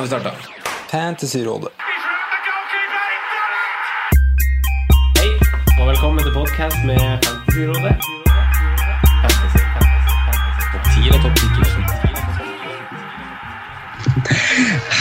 [0.00, 0.30] Nå har vi starta.
[0.90, 1.68] Fantasyrådet.
[5.18, 5.28] Hei,
[5.80, 7.92] og velkommen til podcast med Fantasyrådet.
[9.20, 10.64] Fantasy, fantasy, fantasy.
[10.72, 11.44] Topp 10 eller topp 10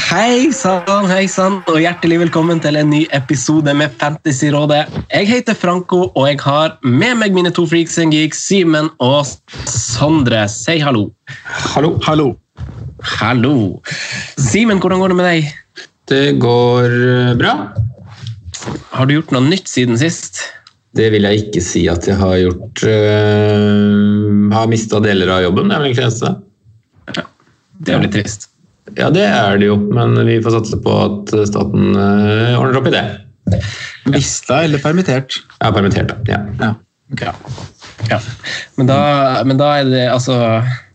[0.09, 4.83] Hei sann, hei sann, og hjertelig velkommen til en ny episode med Fantasyrådet.
[5.13, 9.23] Jeg heter Franco, og jeg har med meg mine to freaks and geeks, Simen og
[9.63, 10.43] Sondre.
[10.51, 11.07] Si hallo.
[11.71, 11.95] Hallo.
[12.03, 12.33] Hallo.
[12.99, 13.79] Hallo.
[14.39, 15.49] Simen, hvordan går det med deg?
[16.09, 17.53] Det går eh, bra.
[18.91, 20.41] Har du gjort noe nytt siden sist?
[20.97, 22.81] Det vil jeg ikke si at jeg har gjort.
[22.83, 26.35] Uh, har mista deler av jobben, det er vel egentlig det eneste.
[27.79, 28.49] Det er jo litt trist.
[28.97, 32.89] Ja, det er det jo, men vi får satse på at staten uh, ordner opp
[32.89, 33.05] i det.
[34.09, 35.39] Mista eller permittert?
[35.61, 36.41] Ja, permittert, ja.
[36.59, 36.73] Ja.
[37.21, 37.35] Ja.
[38.07, 38.19] Ja.
[38.77, 38.99] Men, da,
[39.43, 40.37] men da er det altså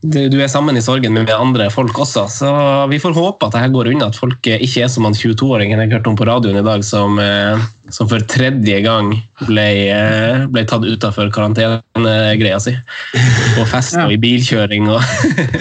[0.05, 2.51] du, du er sammen i sorgen med andre folk også, så
[2.91, 4.11] vi får håpe at det her går unna.
[4.11, 7.17] At folk ikke er som han 22-åringen jeg hørte om på radioen i dag, som,
[7.23, 7.63] eh,
[7.95, 9.15] som for tredje gang
[9.47, 12.77] ble, eh, ble tatt utafor karantenegreia si.
[13.57, 15.01] På fest og i bilkjøring og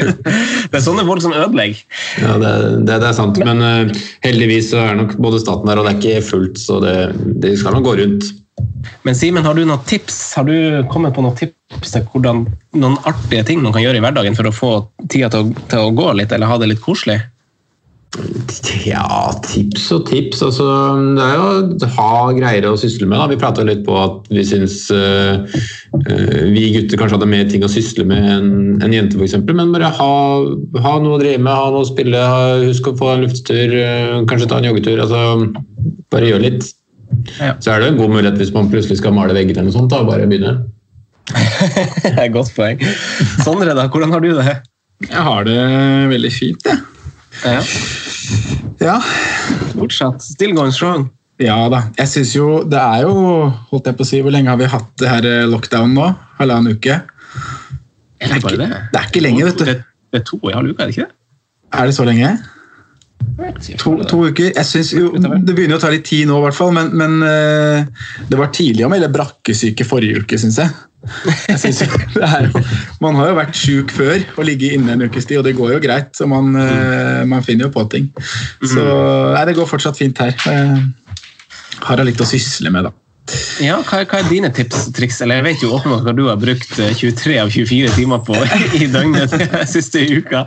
[0.73, 1.79] Det er sånne folk som ødelegger.
[2.19, 2.53] Ja, det,
[2.83, 5.93] det, det er sant, men uh, heldigvis så er nok både staten der, og det
[5.93, 6.95] er ikke fullt, så det,
[7.43, 8.31] det skal nok gå rundt.
[9.03, 10.17] Men Simen, har du noen tips?
[10.37, 10.55] Har du
[10.91, 12.45] kommet på noen tips til hvordan,
[12.77, 14.71] noen artige ting man kan gjøre i hverdagen for å få
[15.11, 17.21] tida til å, til å gå litt, eller ha det litt koselig?
[18.85, 20.43] Ja, tips og tips.
[20.45, 20.65] Altså,
[21.17, 21.45] det er jo
[21.87, 23.17] å ha greier å sysle med.
[23.17, 23.25] Da.
[23.31, 27.65] Vi prata litt på at vi syns uh, uh, vi gutter kanskje hadde mer ting
[27.65, 28.53] å sysle med enn
[28.85, 29.39] en jente, f.eks.
[29.49, 30.11] Men bare ha,
[30.85, 32.21] ha, noe å drive med, ha noe å spille.
[32.21, 35.01] Ha, husk å få en lufttur, uh, kanskje ta en joggetur.
[35.07, 35.49] Altså,
[36.13, 36.69] bare gjør litt.
[37.39, 37.53] Ja.
[37.63, 39.91] Så er det en god mulighet hvis man plutselig skal male vegger eller noe sånt.
[39.93, 40.03] Da.
[40.07, 40.53] Bare begynne.
[42.03, 42.81] det er et Godt poeng.
[43.45, 44.55] Sondre, da, hvordan har du det?
[45.09, 45.57] Jeg har det
[46.11, 46.79] veldig fint, jeg.
[47.43, 47.61] Ja.
[48.83, 48.97] Ja.
[49.73, 50.23] Fortsatt.
[50.23, 51.09] Still going strong.
[51.41, 51.79] ja da.
[51.97, 53.13] Jeg syns jo Det er jo
[53.71, 56.11] Holdt jeg på å si, Hvor lenge har vi hatt det her lockdown nå?
[56.37, 56.99] Halvannen uke?
[58.21, 58.69] Er det bare det?
[58.93, 59.65] Det er ikke lenge, vet du.
[59.67, 59.75] Det,
[60.13, 61.15] det er to og en halv uke, er det ikke det?
[61.73, 62.29] Er det så lenge?
[63.81, 64.51] To, to uker.
[64.53, 67.19] Jeg synes jo, Det begynner å ta litt tid nå, i hvert fall, men, men
[67.27, 70.73] eh, det var tidlig å melde brakkesyke forrige uke, syns jeg.
[71.49, 72.49] jeg synes jo, er,
[73.03, 75.75] man har jo vært sjuk før og ligget inne en ukes tid, og det går
[75.75, 76.11] jo greit.
[76.17, 78.11] så Man, eh, man finner jo på ting.
[78.61, 80.35] Så nei, det går fortsatt fint her.
[80.43, 82.93] Jeg har jeg litt å sysle med, da.
[83.63, 85.21] Ja, hva, hva er dine tips triks?
[85.23, 88.35] Eller jeg vet jo åpenbart hva du har brukt eh, 23 av 24 timer på
[88.81, 89.35] i døgnet
[89.73, 90.43] siste uka.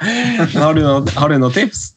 [0.54, 1.95] Har du noen, har du noen tips?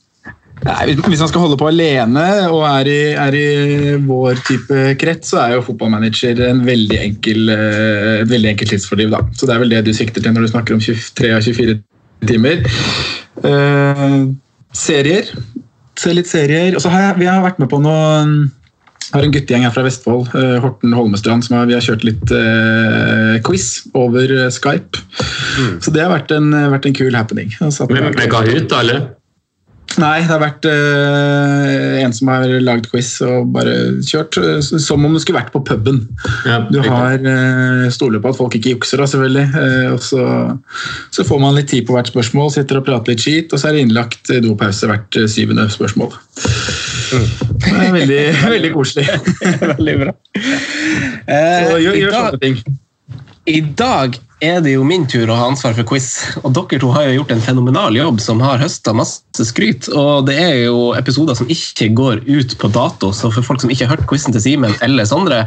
[0.65, 5.31] Nei, hvis- man skal holde på alene og er i, er i vår type krets,
[5.31, 9.09] så er jo fotballmanager en veldig enkel, eh, et veldig enkelt tidsfordriv.
[9.11, 9.21] Da.
[9.33, 11.79] Så det er vel det du sikter til når du snakker om 23 av 24
[12.27, 12.63] timer.
[13.43, 14.25] Eh,
[14.73, 15.31] serier.
[15.95, 16.75] Se litt serier.
[16.75, 18.51] Og så har jeg, vi har vært med på noen
[19.13, 22.29] har en guttegjeng her fra Vestfold, eh, Horten Holmestrand, som har, vi har kjørt litt
[22.35, 24.99] eh, quiz over Skype.
[25.17, 25.79] Skype.
[25.81, 27.55] Så det har vært en, vært en kul happening.
[27.59, 29.07] Med, med Kahoot, da, eller?
[29.99, 33.73] Nei, det har vært uh, en som har lagd quiz og bare
[34.05, 36.01] kjørt eh, som om du skulle vært på puben.
[36.47, 39.45] Ja, Du har uh, stoler på at folk ikke jukser, da, selvfølgelig.
[39.55, 40.25] Uh, og så,
[41.15, 43.69] så får man litt tid på hvert spørsmål, sitter og prater litt skit, og så
[43.69, 46.15] er det innlagt dopause hvert syvende spørsmål.
[47.59, 48.21] Det er veldig,
[48.55, 49.09] veldig koselig.
[49.65, 50.13] Veldig bra.
[51.29, 52.61] Så gjør, gjør sånne ting.
[53.49, 56.05] I dag er det jo min tur å ha ansvar for quiz,
[56.43, 59.87] og dere to har jo gjort en fenomenal jobb som har høsta masse skryt.
[59.89, 63.73] Og det er jo episoder som ikke går ut på dato, så for folk som
[63.73, 65.41] ikke har hørt quizen til Simen eller Sondre,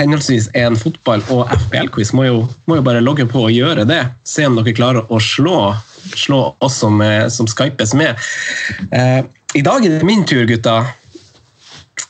[0.00, 2.26] henholdsvis en fotball- og FBL-quiz, må,
[2.66, 4.02] må jo bare logge på og gjøre det.
[4.26, 5.60] Se om dere klarer å slå,
[6.18, 8.18] slå oss som, eh, som skypes med.
[8.90, 9.22] Eh,
[9.54, 10.80] I dag er det min tur, gutta.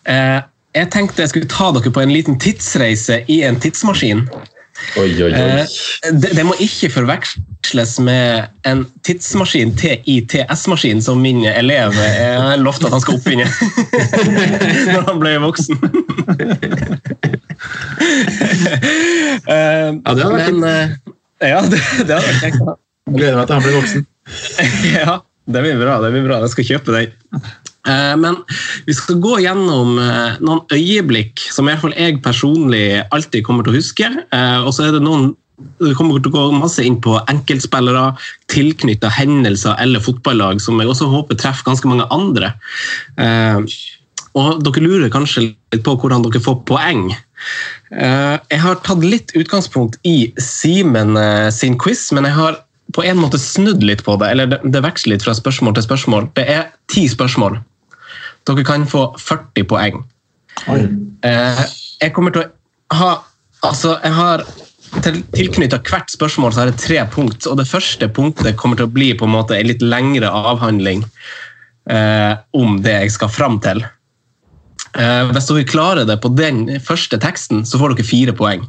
[0.08, 0.40] Eh,
[0.75, 4.25] jeg tenkte jeg skulle ta dere på en liten tidsreise i en tidsmaskin.
[4.99, 5.32] Oi, oi, oi.
[5.38, 12.59] Eh, det, det må ikke forveksles med en tidsmaskin, TITS-maskin, som min elev jeg har
[12.62, 13.47] lovt at han skal oppfinne
[14.93, 15.79] når han ble voksen.
[19.44, 22.61] Eh, Ja, det hadde vært men, eh, ja, det, det hadde vært kjekt.
[23.15, 24.05] Gleder meg til han blir voksen.
[24.97, 25.17] ja,
[25.55, 25.99] det blir bra.
[26.05, 26.38] det blir bra.
[26.44, 27.43] Jeg skal kjøpe den.
[27.89, 28.37] Eh, Men
[28.87, 32.85] vi skal gå gjennom eh, noen øyeblikk som i hvert fall jeg personlig
[33.15, 34.11] alltid kommer til å huske.
[34.33, 35.35] Eh, Og så er det noen
[35.79, 38.17] det kommer til å gå masse inn på enkeltspillere,
[38.51, 42.49] tilknytta hendelser eller fotballag, som jeg også håper treffer ganske mange andre.
[44.35, 47.05] Og dere lurer kanskje litt på hvordan dere får poeng.
[47.95, 51.15] Jeg har tatt litt utgangspunkt i Simen
[51.55, 52.59] sin quiz, men jeg har
[52.99, 54.33] på en måte snudd litt på det.
[54.35, 56.29] Eller det veksler litt fra spørsmål til spørsmål.
[56.35, 57.63] Det er ti spørsmål.
[58.49, 60.02] Dere kan få 40 poeng.
[60.69, 61.62] Eh,
[62.00, 63.14] jeg kommer til å ha
[63.64, 64.43] Altså, jeg har
[65.00, 68.85] til, tilknytta hvert spørsmål så har jeg tre punkt, og det første punktet kommer til
[68.85, 71.00] å bli på en måte en litt lengre avhandling
[71.88, 73.81] eh, om det jeg skal fram til.
[74.94, 78.69] Eh, hvis dere klarer det på den første teksten, så får dere fire poeng.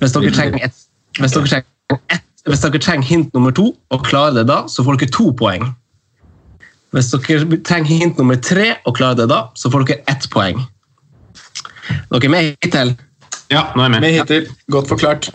[0.00, 0.82] Hvis dere trenger, et,
[1.20, 4.86] hvis dere trenger, et, hvis dere trenger hint nummer to og klarer det da, så
[4.86, 5.68] får dere to poeng.
[6.94, 10.58] Hvis dere trenger hint nummer tre og klarer det da, så får dere ett poeng.
[12.10, 12.96] Dere er med hittil?
[13.50, 14.18] Ja, nå er jeg Med med.
[14.18, 14.48] hittil.
[14.70, 15.30] Godt forklart.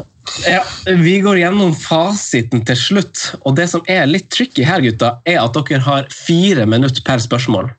[0.48, 0.62] Ja,
[0.98, 3.36] Vi går gjennom fasiten til slutt.
[3.46, 7.18] og Det som er litt tricky her, gutta, er at dere har fire minutter per
[7.20, 7.72] spørsmål.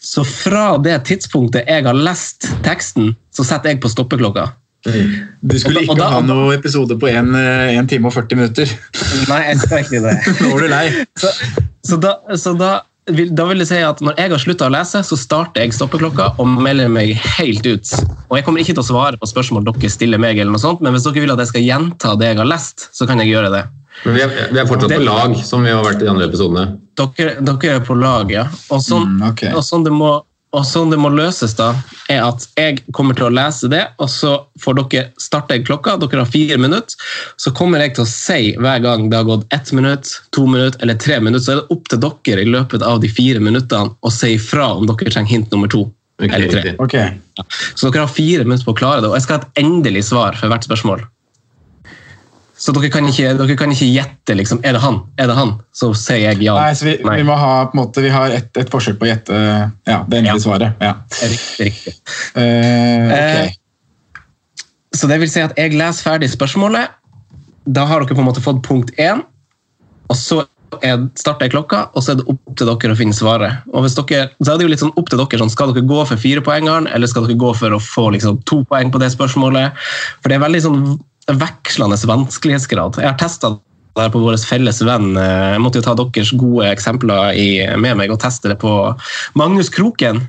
[0.00, 4.52] Så fra det tidspunktet jeg har lest teksten, så setter jeg på stoppeklokka.
[4.84, 8.66] Du skulle ikke da- ha noen episode på 1 time og 40 minutter.
[9.28, 10.14] Nei, jeg skal ikke det.
[10.40, 11.04] Nå var du lei.
[11.18, 11.32] Så,
[11.84, 15.00] så, da, så da, da vil jeg si at når jeg har slutta å lese,
[15.06, 17.92] så starter jeg stoppeklokka og melder meg helt ut.
[18.28, 20.82] Og jeg kommer ikke til å svare på spørsmål dere stiller meg, eller noe sånt,
[20.84, 23.32] men hvis dere vil at jeg skal gjenta det jeg har lest, så kan jeg
[23.32, 23.64] gjøre det.
[24.04, 26.28] Men vi er, vi er fortsatt på lag, som vi har vært i de andre
[26.28, 26.66] episodene.
[26.98, 28.44] Dere, dere er på lag, ja.
[28.70, 29.50] Og sånn, Mm, okay.
[29.56, 30.12] og sånn det må
[30.56, 31.72] og sånn det må løses, da,
[32.08, 34.30] er at jeg kommer til å lese det, og så
[34.62, 35.98] får dere starte klokka.
[36.00, 36.96] Dere har fire minutter.
[37.36, 40.80] Så kommer jeg til å si hver gang det har gått ett minutt, to minutter
[40.84, 43.92] eller tre minutter, så er det opp til dere i løpet av de fire minuttene
[44.00, 45.84] å si ifra om dere trenger hint nummer to.
[46.18, 46.74] Okay, eller tre.
[46.82, 47.44] Okay.
[47.76, 50.08] Så dere har fire minutter på å klare det, og jeg skal ha et endelig
[50.08, 51.04] svar for hvert spørsmål.
[52.58, 55.52] Så dere kan ikke, dere kan ikke gjette liksom, er det han, er det han,
[55.78, 56.56] så sier jeg ja.
[56.58, 57.20] Nei, så vi, Nei.
[57.20, 60.00] vi må ha på en måte, vi har et, et forsøk på å gjette ja,
[60.10, 60.42] det endelige Ja.
[60.42, 60.82] svaret.
[60.82, 60.92] Ja.
[61.22, 61.94] Riktig, riktig.
[62.34, 63.54] Uh, ok.
[63.54, 64.26] uh,
[64.98, 66.94] Så det vil si at jeg leser ferdig spørsmålet.
[67.68, 69.22] Da har dere på en måte fått punkt én.
[70.08, 70.40] Og så
[70.82, 73.62] er, starter jeg klokka, og så er det opp til dere å finne svaret.
[73.70, 75.86] Og hvis dere, så er det jo litt sånn opp til dere, sånn, Skal dere
[75.86, 79.12] gå for firepoengeren, eller skal dere gå for å få liksom, to poeng på det
[79.14, 79.76] spørsmålet?
[80.22, 80.82] For det er veldig sånn
[81.28, 83.00] vekslende vanskelighetsgrad.
[83.02, 85.12] Jeg har testa det her på vår felles venn.
[85.18, 87.48] Jeg måtte jo ta deres gode eksempler i,
[87.80, 88.74] med meg og teste det på
[89.38, 90.22] Magnus Kroken.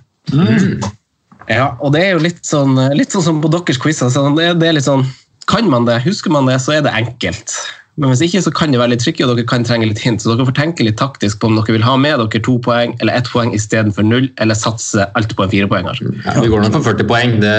[1.49, 4.11] Ja, og det er jo litt sånn, litt sånn som på deres quizer.
[4.13, 5.05] Sånn, det, det er litt sånn,
[5.49, 7.55] kan man det, husker man det, så er det enkelt.
[7.99, 10.23] Men hvis ikke, så kan det være litt tricky, og dere kan trenge litt hint.
[10.23, 12.93] Så dere får tenke litt taktisk på om dere vil ha med dere to poeng
[13.03, 15.99] eller ett poeng istedenfor null, eller satse alt på en firepoenger.
[16.23, 17.55] Ja, vi går nok for 40 poeng, det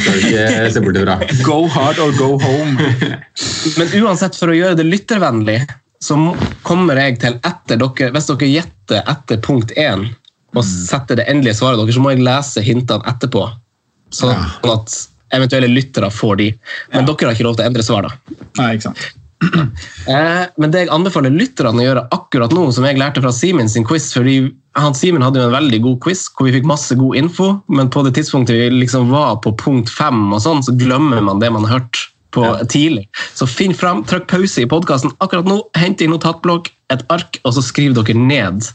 [0.00, 1.16] skal vi ikke se bort ifra.
[1.48, 2.90] Go hard or go home.
[3.78, 5.58] Men uansett, for å gjøre det lyttervennlig,
[6.04, 6.16] så
[6.64, 10.08] kommer jeg til etter dere Hvis dere gjetter etter punkt én
[10.54, 13.42] og setter det endelige svaret deres, så må jeg lese hintene etterpå.
[14.14, 14.38] Sånn
[14.70, 14.96] at
[15.34, 16.48] eventuelle lyttere får de.
[16.94, 18.36] Men dere har ikke lov til å endre svar, da.
[18.60, 19.08] Nei, ikke sant.
[20.04, 23.70] Eh, men det jeg anbefaler lytterne å gjøre akkurat nå, som jeg lærte fra Simen
[23.72, 24.34] sin quiz fordi
[24.76, 27.88] han Simen hadde jo en veldig god quiz hvor vi fikk masse god info, men
[27.88, 31.48] på det tidspunktet vi liksom var på punkt fem, og sånn, så glemmer man det
[31.54, 32.02] man har hørt
[32.34, 33.06] på tidlig.
[33.32, 37.56] Så finn fram, trykk pause i podkasten akkurat nå, hent inn notatblokk, et ark, og
[37.56, 38.66] så skriv dere ned.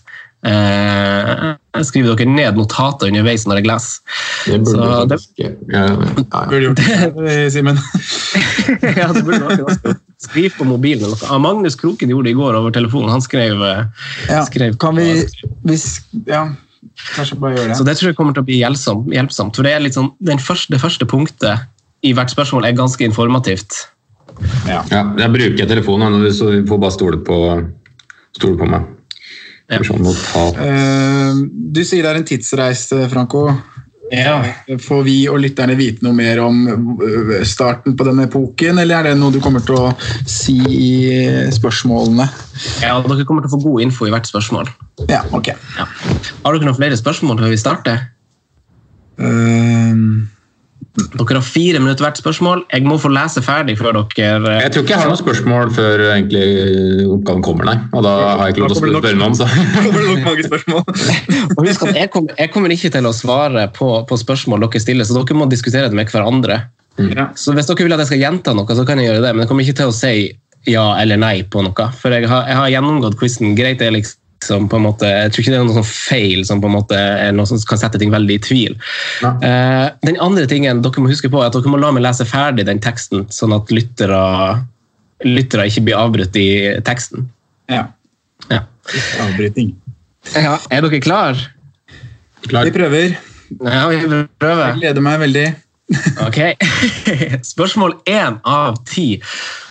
[0.47, 4.19] Eh, skriver dere ned notater underveis når jeg leser.
[4.45, 5.57] Det burde Så du faktisk gjøre.
[5.73, 6.43] Ja, ja, ja.
[6.47, 6.79] Burde gjort
[7.27, 7.79] det, Simen.
[8.95, 11.05] ja, det burde du ganske Skriv på mobilen.
[11.05, 11.29] eller noe.
[11.31, 13.11] Ah, Magnus Kroken gjorde det i går over telefonen.
[13.13, 13.85] Han skrev, eh,
[14.29, 15.05] Ja, skrev kan vi
[15.67, 15.85] hvis,
[16.27, 16.45] Ja,
[17.15, 17.91] kanskje bare gjøre Så det.
[17.93, 19.07] det tror jeg kommer til å bli hjelpsomt.
[19.15, 21.65] hjelpsomt for det, er litt sånn, den første, det første punktet
[22.03, 23.87] i hvert spørsmål er ganske informativt.
[24.67, 24.83] Ja.
[24.91, 27.39] Ja, jeg bruker telefonen, så du får bare stole på,
[28.39, 28.85] stole på meg.
[29.69, 29.83] Ja.
[29.85, 30.07] Sånn.
[30.65, 33.47] Eh, du sier det er en tidsreise, Franco.
[34.09, 34.39] Ja.
[34.81, 39.11] Får vi og lytterne vite noe mer om øh, starten på denne epoken, eller er
[39.11, 39.91] det noe du kommer til å
[40.25, 40.89] si i
[41.53, 42.25] spørsmålene?
[42.81, 44.71] Ja, Dere kommer til å få god info i hvert spørsmål.
[45.11, 45.51] Ja, ok.
[45.77, 48.01] Har dere noen flere spørsmål før vi starter?
[49.21, 50.03] Eh,
[51.13, 52.63] Dere har fire minutter hvert spørsmål.
[52.73, 56.03] Jeg må få lese ferdig før dere Jeg tror ikke jeg har noen spørsmål før
[56.09, 56.45] egentlig
[57.15, 57.77] oppgaven kommer, nei.
[57.93, 60.47] Og da har jeg ikke lov til å spørre noen, så Kommer det nok mange
[60.47, 60.83] spørsmål?
[61.57, 64.83] Og husk at jeg, kommer, jeg kommer ikke til å svare på, på spørsmål dere
[64.83, 66.61] stiller, så dere må diskutere det med hverandre.
[66.99, 67.29] Ja.
[67.39, 69.45] Så hvis dere vil at jeg skal gjenta noe, så kan jeg gjøre det, men
[69.45, 70.15] jeg kommer ikke til å si
[70.67, 71.91] ja eller nei på noe.
[72.01, 73.55] For jeg har, jeg har gjennomgått quizen.
[73.57, 76.45] Greit, det er liksom på en måte, Jeg tror ikke det er noe sånn feil
[76.47, 78.77] som på en måte er noe som kan sette ting veldig i tvil.
[79.25, 82.27] Eh, den andre tingen dere må huske på er at dere må la meg lese
[82.27, 84.23] ferdig den teksten, sånn at lyttere,
[85.27, 86.49] lyttere ikke blir avbrutt i
[86.87, 87.27] teksten.
[87.69, 87.87] Ja.
[88.49, 88.63] Ja.
[89.25, 89.75] Avbryting.
[90.35, 91.39] Ja, er dere klar?
[92.45, 93.17] Vi prøver.
[93.59, 93.99] Ja, vi
[94.39, 94.69] prøver.
[94.69, 95.47] Jeg gleder meg veldig.
[96.25, 96.39] Ok.
[97.53, 99.19] Spørsmål én av ti.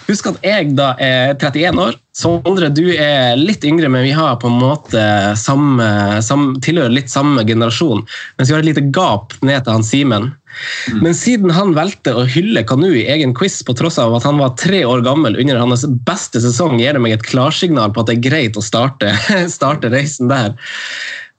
[0.08, 1.96] Husk at jeg da er 31 år.
[2.16, 5.02] Sondre, du er litt yngre, men vi har på en måte
[5.36, 5.84] samme,
[6.24, 8.00] samme, tilhører litt samme generasjon.
[8.38, 10.30] Mens vi har et lite gap ned til han Simen.
[11.04, 14.40] Men siden han valgte å hylle Kanu i egen quiz på tross av at han
[14.40, 18.10] var tre år gammel under hans beste sesong, gir det meg et klarsignal på at
[18.10, 19.12] det er greit å starte,
[19.58, 20.56] starte reisen der.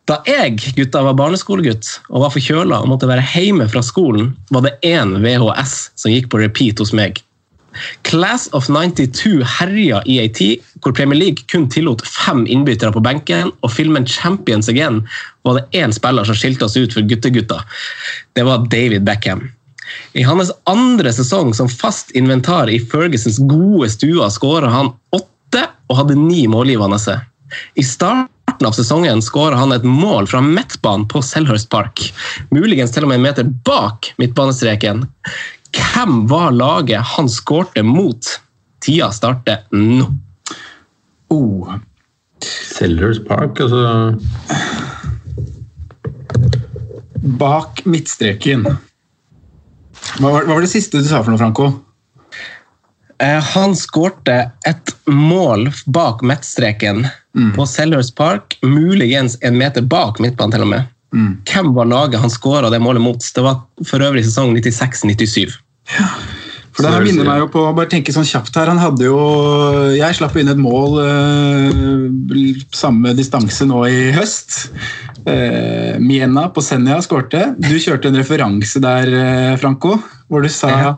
[0.10, 4.66] Da jeg gutta var barneskolegutt og var forkjøla og måtte være hjemme fra skolen, var
[4.66, 7.20] det én VHS som gikk på repeat hos meg.
[8.08, 13.04] Class of 92 herja i ei tid hvor Premier League kun tillot fem innbyttere på
[13.04, 15.04] benken, og filmen Champions Again
[15.48, 17.62] var det én spiller som skilte oss ut for guttegutta.
[18.34, 19.48] Det var David Beckham.
[20.14, 26.02] I hans andre sesong som fast inventar i Fergusons gode stua skåra han åtte og
[26.02, 27.00] hadde ni målgivende.
[27.76, 32.04] I starten av sesongen skåra han et mål fra midtbanen på Selhurst Park.
[32.54, 35.08] Muligens til og med en meter bak midtbanestreken.
[35.76, 38.26] Hvem var laget han skårte mot?
[38.80, 40.08] Tida starter nå.
[41.30, 41.76] Oh.
[42.42, 44.16] Sellers Park, altså
[47.40, 48.64] Bak midtstreken.
[50.20, 51.68] Hva var, hva var det siste du sa for noe, Franco?
[53.20, 57.04] Eh, Han skårte et mål bak midtstreken
[57.56, 60.88] på Sellers Park, muligens en meter bak midtbanen til og med.
[61.12, 63.18] Hvem var laget han skåra det målet mot?
[63.36, 65.56] Det var for øvrig sesong 96-97.
[66.80, 69.18] For det her minner meg jo på bare tenke sånn kjapt her, han hadde jo
[69.98, 74.70] Jeg slapp inn et mål eh, samme distanse nå i høst.
[75.28, 77.50] Eh, Miena på Senja skårte.
[77.60, 79.98] Du kjørte en referanse der, eh, Franco,
[80.30, 80.98] hvor du sa Ja.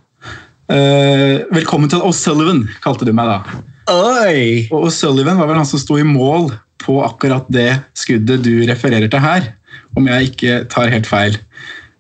[0.70, 3.41] eh, 'Velkommen til O'Sullivan', kalte du meg da.
[3.89, 4.68] Oi!
[4.72, 6.51] Og O'Sullivan var vel han som sto i mål
[6.82, 9.53] på akkurat det skuddet du refererer til her,
[9.98, 11.38] om jeg ikke tar helt feil.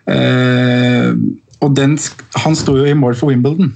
[0.09, 1.13] Uh,
[1.61, 1.97] og den,
[2.41, 3.73] han sto jo i mål for Wimbledon.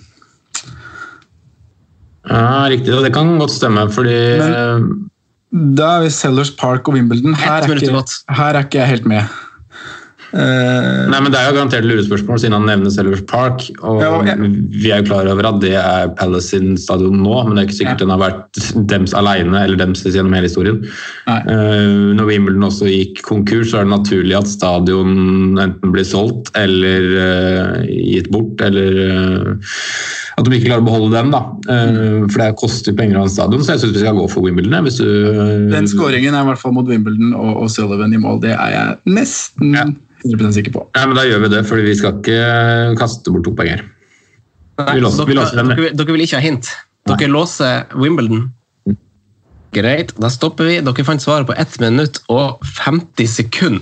[2.25, 2.93] Ja, riktig.
[2.95, 5.11] og Det kan godt stemme, fordi Men-
[5.77, 7.33] Da er vi Sellers Park og Wimbledon.
[7.33, 9.21] Her er, ikke, her er ikke jeg helt med.
[10.35, 13.63] Eh, Nei, men Det er jo garantert lurespørsmål siden han nevner Sellers Park.
[13.79, 14.25] og Ja, og
[14.69, 17.67] Vi er jo klar over at det er Palace sin stadion nå, men det er
[17.69, 18.59] ikke sikkert den har vært
[18.91, 20.83] dems alene eller dems gjennom hele historien.
[21.27, 26.51] Eh, når Wimbledon også gikk konkurs, så er det naturlig at stadion enten blir solgt
[26.55, 28.99] eller uh, gitt bort, eller
[30.35, 31.31] at de ikke klarer å beholde den.
[31.31, 31.41] da.
[31.65, 32.29] Mm.
[32.29, 34.43] for det koster penger å ha en stadion, så jeg syns vi skal gå for
[34.43, 34.83] Wimbledon.
[34.83, 35.07] Hvis du,
[35.71, 38.41] den skåringen er i hvert fall mot Wimbledon og, og Sullivan i mål.
[38.43, 39.85] Det er jeg nesten Ja.
[40.25, 40.87] 100 sikker på.
[40.95, 43.83] Ja, men Da gjør vi det, fordi vi skal ikke kaste bort to penger.
[44.77, 46.67] Nei, Vi låser- vi dere, låser den, dere, dere vil ikke ha hint?
[47.07, 48.51] Dere låser Wimbledon?
[49.75, 50.79] Greit, da stopper vi.
[50.81, 53.81] Dere fant svaret på 1 minutt og 50 sekunder.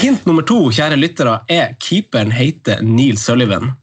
[0.00, 3.74] Hint nummer to, kjære lyttere, er keeperen heter Neil Sullivan.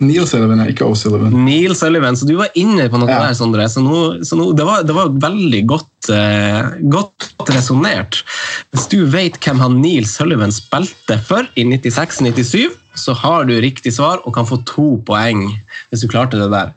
[0.00, 1.34] Neil Sullivan, ikke O'Sullivan.
[1.44, 3.20] Neil Sullivan, så du var inne på noe Ja.
[3.26, 3.66] der, Sondre.
[3.70, 8.22] Så, nå, så nå, det, var, det var veldig godt, eh, godt resonnert.
[8.70, 13.92] Hvis du vet hvem han Neil Sullivan spilte for i 96-97, så har du riktig
[13.94, 15.44] svar og kan få to poeng
[15.90, 16.72] hvis du klarte det der.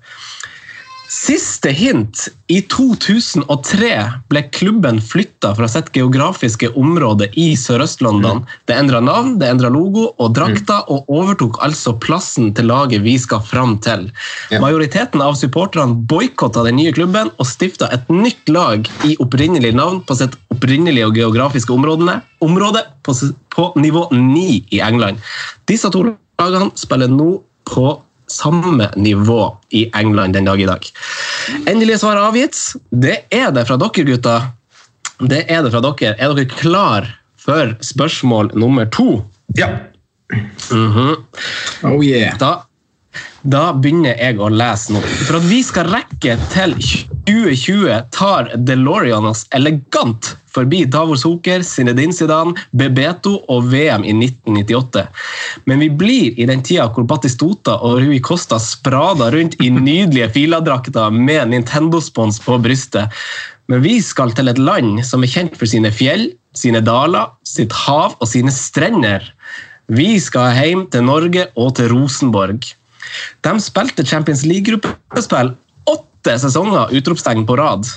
[1.12, 2.30] Siste hint.
[2.48, 3.88] I 2003
[4.32, 8.46] ble klubben flytta fra sitt geografiske område i Sørøst-London.
[8.63, 13.18] Det endra navn, det endra logo og drakta, og overtok altså plassen til laget vi
[13.20, 14.06] skal fram til.
[14.53, 14.62] Ja.
[14.63, 20.00] Majoriteten av supporterne boikotta den nye klubben og stifta et nytt lag i opprinnelig navn
[20.08, 23.18] på sitt opprinnelige og geografiske områdene, område på,
[23.51, 25.20] på nivå 9 i England.
[25.68, 27.34] Disse to lagene spiller nå
[27.68, 27.98] på
[28.31, 29.41] samme nivå
[29.75, 30.88] i England den dag i dag.
[31.67, 32.57] Endelig svar avgitt.
[32.89, 34.50] Det er det fra dere, gutter.
[35.21, 36.15] Det er det fra dere.
[36.17, 37.09] Er dere klar
[37.41, 39.21] for spørsmål nummer to?
[39.57, 39.69] Ja.
[40.71, 41.15] Mhm.
[41.83, 42.38] Oh yeah.
[42.39, 42.61] Da,
[43.41, 45.01] Da begynner jeg å lese nå.
[45.25, 52.13] For at vi skal rekke til 2020, tar DeLorean oss elegant forbi Davor Zucker, Zinedine
[52.15, 55.06] Zidane, Bebeto og VM i 1998.
[55.70, 60.32] Men vi blir i den tida hvor Batistota og Rui Costa sprada rundt i nydelige
[60.36, 63.10] filadrakter med Nintendo-spons på brystet.
[63.72, 67.74] Men vi skal til et land som er kjent for sine fjell, sine daler, sitt
[67.86, 69.24] hav og sine strender.
[69.91, 72.68] Vi skal hjem til Norge og til Rosenborg.
[73.46, 75.53] De spilte Champions League-gruppespill
[75.89, 77.88] åtte sesonger utropstegn på rad.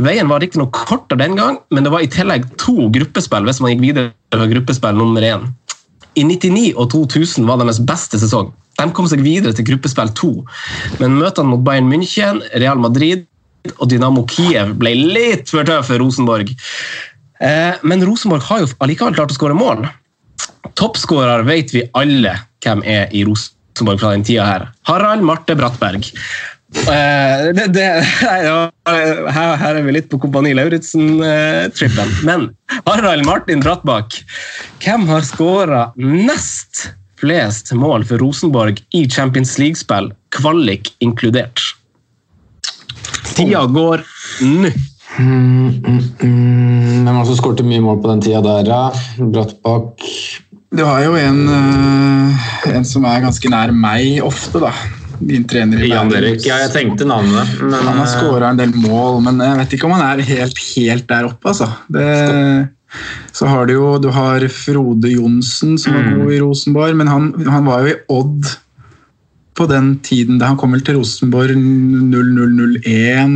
[0.00, 3.74] Veien var riktignok kortere den gang, men det var i tillegg to gruppespill hvis man
[3.74, 5.48] gikk videre fra gruppespill nummer én.
[6.16, 8.52] I 99 og 2000 var deres beste sesong.
[8.76, 10.30] De kom seg videre til gruppespill to,
[11.00, 13.26] men møtene mot Bayern München, Real Madrid
[13.76, 16.52] og Dynamo Kiev ble litt for tøffe for Rosenborg.
[17.40, 19.84] Eh, Men Rosenborg har jo allikevel klart å skåre mål.
[20.76, 22.32] Toppskårer vet vi alle
[22.64, 24.68] hvem er i Rosenborg fra den tida her.
[24.88, 26.08] Harald Marte Brattberg.
[26.76, 27.86] Uh, det, det,
[28.42, 28.56] ja,
[28.90, 32.12] her, her er vi litt på Kompani Lauritzen-trippen.
[32.26, 32.48] Men
[32.88, 34.18] Harald Martin Brattbakk,
[34.82, 36.88] hvem har skåra nest
[37.20, 41.62] flest mål for Rosenborg i Champions League-spill, kvalik inkludert?
[43.36, 44.04] Tida går
[44.42, 44.74] nå.
[45.16, 47.04] Mm, mm, mm.
[47.06, 48.98] Hvem var det som skåret mye mål på den tida der?
[49.22, 50.02] Brattbakk
[50.76, 54.72] Du har jo en, øh, en som er ganske nær meg ofte, da.
[55.16, 56.10] Din trener i Jan.
[56.12, 56.42] Derek.
[56.44, 57.54] Ja, jeg tenkte navnet.
[57.62, 60.58] Men, Han har skåra en del mål, men jeg vet ikke om han er helt,
[60.74, 61.70] helt der oppe, altså.
[61.88, 62.68] Det,
[63.32, 66.20] så har du jo du har Frode Johnsen, som var Mm.
[66.20, 68.52] god i Rosenborg, men han, han var jo i Odd
[69.56, 73.32] på den tiden da han kom vel til Rosenborg 0001,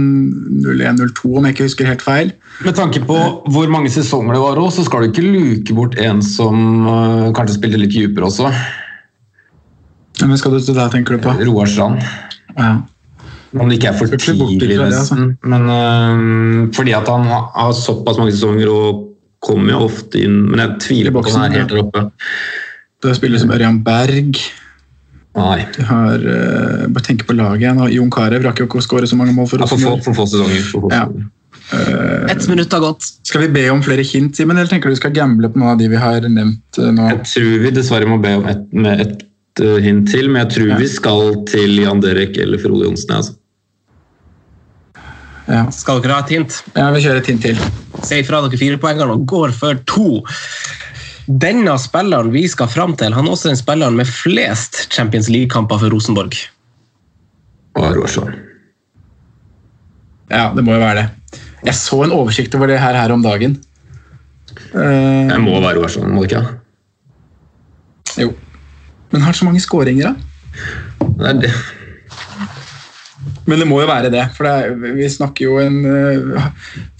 [0.67, 2.33] 0102, om jeg ikke husker helt feil.
[2.65, 3.17] Med tanke på
[3.50, 7.33] hvor mange sesonger det var òg, så skal du ikke luke bort en som uh,
[7.37, 8.53] kanskje spilte litt dypere også.
[10.21, 11.37] Hvem skal du til da, tenker du på?
[11.49, 12.05] Roar Strand.
[12.57, 12.75] Ja.
[13.57, 15.17] Om det ikke er for tidlig, det, altså.
[15.17, 15.37] nesten.
[15.49, 19.07] Men uh, fordi at han har såpass mange sesonger og
[19.41, 22.03] kommer jo ofte inn Men jeg tviler på at han er helt der oppe.
[23.00, 24.37] Da spiller som Ørjan Berg.
[25.39, 25.61] Nei.
[25.77, 27.83] Du har uh, Bare tenke på laget igjen.
[27.95, 30.19] Jon Carew rakk jo ikke å skåre så mange mål for Ja, for, få, for
[30.19, 30.91] få sesonger.
[30.91, 31.04] Ja.
[31.71, 33.07] Uh, Ett minutt har gått.
[33.26, 35.76] Skal vi be om flere hint, Simen, eller tenker du vi skal gamble på noen
[35.76, 37.11] av de vi har nevnt uh, nå?
[37.13, 39.26] Jeg tror vi dessverre må be om et, med et
[39.85, 43.15] hint til, men jeg tror vi skal til Jan Derek eller Frode Johnsen.
[43.19, 43.37] Altså.
[45.50, 45.65] Ja.
[45.75, 46.61] Skal dere ha et hint?
[46.76, 47.63] ja, vi kjører et hint til.
[48.07, 50.11] Si fra dere firepoengerne og går for to.
[51.30, 55.78] Denne spilleren vi skal fram til, han er også den spilleren med flest Champions League-kamper
[55.78, 56.34] for Rosenborg.
[57.78, 58.32] Og Roar
[60.30, 61.40] Ja, det må jo være det.
[61.66, 63.58] Jeg så en oversikt over det her, her om dagen.
[64.75, 66.47] Uh, jeg må være Roar må det ikke?
[68.19, 68.32] jo.
[69.10, 71.06] Men har så mange skåringer, da?
[71.19, 71.52] Det er det.
[73.50, 74.23] Men det må jo være det.
[74.36, 76.49] For det er, vi snakker jo en eh,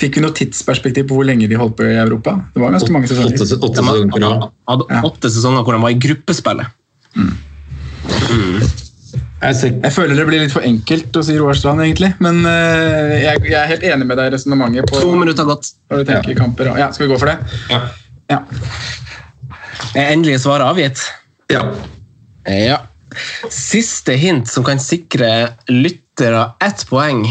[0.03, 2.35] Fikk vi noe tidsperspektiv på hvor lenge de holdt på i Europa?
[2.55, 3.37] Det var ganske mange Åtte, sesonger.
[3.37, 4.49] åtte De sesonger rad.
[4.73, 5.03] hadde Ja.
[5.07, 6.77] åtte sesonger hvor de var i gruppespillet.
[7.15, 7.31] Jeg
[8.31, 8.83] Mm.
[9.41, 12.11] Jeg føler det blir litt for enkelt å si Roar Strand, egentlig.
[12.23, 15.71] Men uh, jeg, jeg er helt enig med deg i resonnementet To minutter har gått.
[15.91, 16.69] når du tenker kamper.
[16.79, 17.39] Ja, skal vi gå for det?
[17.73, 17.81] Ja.
[18.31, 18.39] Ja.
[19.97, 21.03] Er endelige svaret avgitt?
[21.51, 21.65] ja.
[22.47, 22.79] Ja.
[23.51, 25.57] Siste hint som kan sikre
[26.21, 27.23] lyttere ett poeng,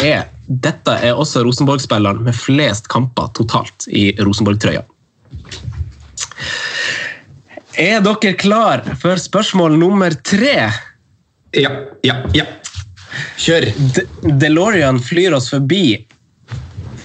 [0.00, 4.80] er dette er også Rosenborg-spilleren med flest kamper totalt i Rosenborg-trøya.
[7.76, 10.70] Er dere klar for spørsmål nummer tre?
[11.52, 12.46] Ja, ja, ja.
[13.36, 13.68] Kjør!
[13.76, 14.06] De
[14.40, 15.98] DeLorean flyr oss forbi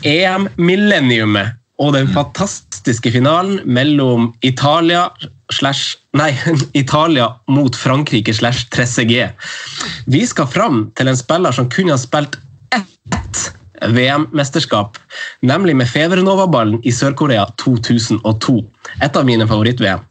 [0.08, 5.10] EM-millenniumet og den fantastiske finalen mellom Italia
[5.54, 6.32] slash Nei,
[6.84, 9.30] Italia mot Frankrike slash 3CG.
[10.06, 12.38] Vi skal fram til en spiller som kunne ha spilt
[12.74, 13.42] ett
[13.84, 14.98] VM-mesterskap,
[15.42, 18.60] nemlig med Fevrenova-ballen i Sør-Korea 2002.
[19.02, 20.06] Et av mine favoritt-VM.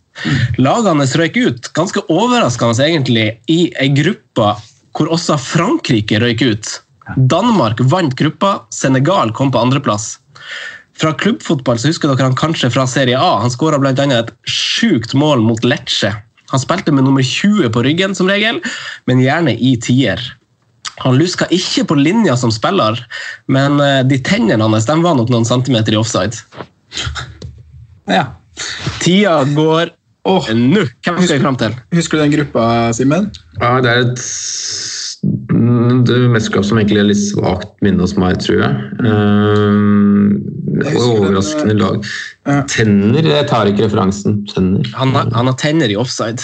[0.61, 4.53] Lagene røyk ut, ganske overraskende egentlig, i ei gruppe
[4.93, 6.73] hvor også Frankrike røyk ut.
[7.17, 10.19] Danmark vant gruppa, Senegal kom på andreplass.
[11.03, 13.41] Fra klubbfotball så husker dere han kanskje fra Serie A.
[13.43, 13.93] Han skåra bl.a.
[14.15, 16.13] et sjukt mål mot Lecce.
[16.53, 18.61] Han spilte med nummer 20 på ryggen, som regel,
[19.11, 20.21] men gjerne i tier.
[21.03, 23.01] Han luska ikke på linja som spiller,
[23.51, 26.39] men eh, de tennene hans de var nok noen centimeter i offside.
[28.11, 28.25] Ja.
[28.99, 29.93] Tida går
[30.29, 30.49] oh.
[30.51, 30.83] nå.
[31.07, 31.77] Hvem skal vi fram til?
[31.95, 33.29] husker du den gruppa, Simen?
[33.61, 34.25] ja det er et
[35.23, 38.73] det mesterskap som egentlig er litt svakt minne hos meg, tror jeg.
[39.07, 40.43] Um,
[40.83, 42.09] Jeg overraskende lag.
[42.73, 44.41] Tenner, jeg tar ikke referansen.
[44.51, 44.89] Tenner.
[44.99, 46.43] Han har, han har tenner i offside.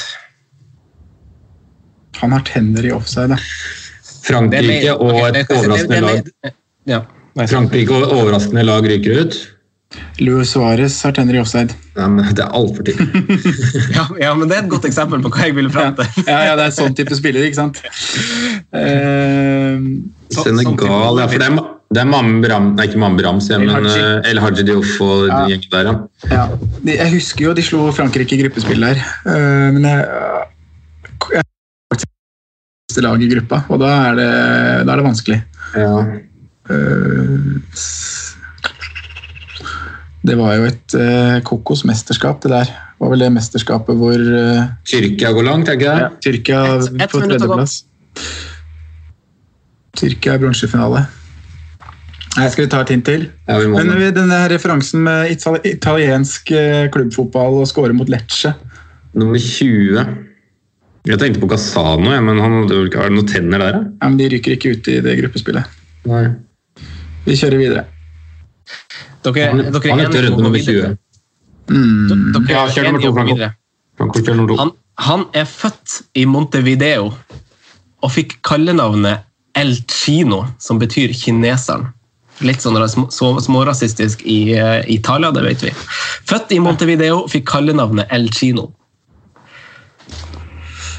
[2.21, 3.43] Han har tenner i offside, ja.
[4.29, 6.53] Frankrike og et overraskende lag
[6.89, 7.05] Ja.
[7.49, 9.37] Frankrike og overraskende lag ryker ut.
[10.21, 11.73] Luis Suárez har tenner i offside.
[11.97, 13.07] Ja, men Det er altfor tidlig.
[13.97, 16.07] Ja, ja, men det er et godt eksempel på hva jeg ville fram til.
[16.29, 17.81] Ja, ja, det er sånn type spiller, ikke sant?
[18.75, 19.81] Uh,
[20.35, 21.27] Så- Senegal, ja.
[21.33, 21.57] For det er,
[21.97, 23.01] det er Mambe Ram, nei, ikke
[23.57, 24.03] El men Hadji.
[24.05, 25.41] eh, El Haji Diouf og Ja.
[25.49, 25.95] gjengen der, ja.
[26.37, 26.45] ja.
[26.85, 30.05] Jeg husker jo de slo Frankrike i gruppespill der, uh, men jeg,
[31.33, 34.31] jeg lag i gruppa, og da er det,
[34.85, 35.41] da er det vanskelig.
[35.77, 35.95] ja.
[36.69, 37.79] Eh,
[40.29, 42.71] det var jo et uh, kokosmesterskap, det der.
[42.99, 46.07] Det var vel det mesterskapet hvor eh, Tyrkia går langt, er ikke det?
[46.25, 47.77] Tyrkia et, et på tredjeplass.
[50.01, 51.05] Tyrkia er bronsefinale.
[52.39, 53.29] Nei, skal vi ta et hint til?
[53.47, 54.17] Ja, vi må Men med.
[54.17, 58.53] denne her referansen med itali italiensk eh, klubbfotball og score mot Lecce
[59.19, 60.03] Nummer 20.
[61.09, 63.79] Jeg tenkte på Casano, ja, men han hadde vel ikke noen tenner der?
[63.79, 63.85] ja?
[63.95, 65.79] ja, men De ryker ikke ut i det gruppespillet.
[66.11, 66.25] Nei.
[67.25, 67.87] Vi kjører videre.
[69.35, 70.97] Dere, Han, dere er han runde nummer 20.
[71.69, 72.33] Mm.
[72.35, 73.51] Dere Ja, kjør nummer to, om å gå Franco.
[73.99, 74.59] Franco kjører nummer to.
[74.63, 74.73] Han,
[75.09, 77.11] han er født i Montevideo
[78.03, 79.25] og fikk kallenavnet
[79.59, 81.89] El Chino, som betyr kineseren.
[82.47, 85.73] Litt sånn ras- så- smårasistisk i eh, Italia, det vet vi.
[86.31, 88.69] Født i Montevideo, fikk kallenavnet El Chino.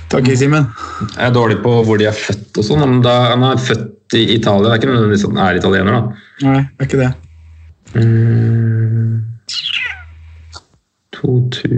[0.09, 0.65] Takk, Simen.
[1.13, 4.15] Jeg er dårlig på hvor de er født og sånn, men da, han er født
[4.17, 4.65] i Italia.
[4.65, 6.23] Det er ikke nødvendigvis at han er italiener, da.
[6.47, 7.09] Nei, det er ikke det.
[7.95, 9.23] Mm.
[11.15, 11.69] To, to.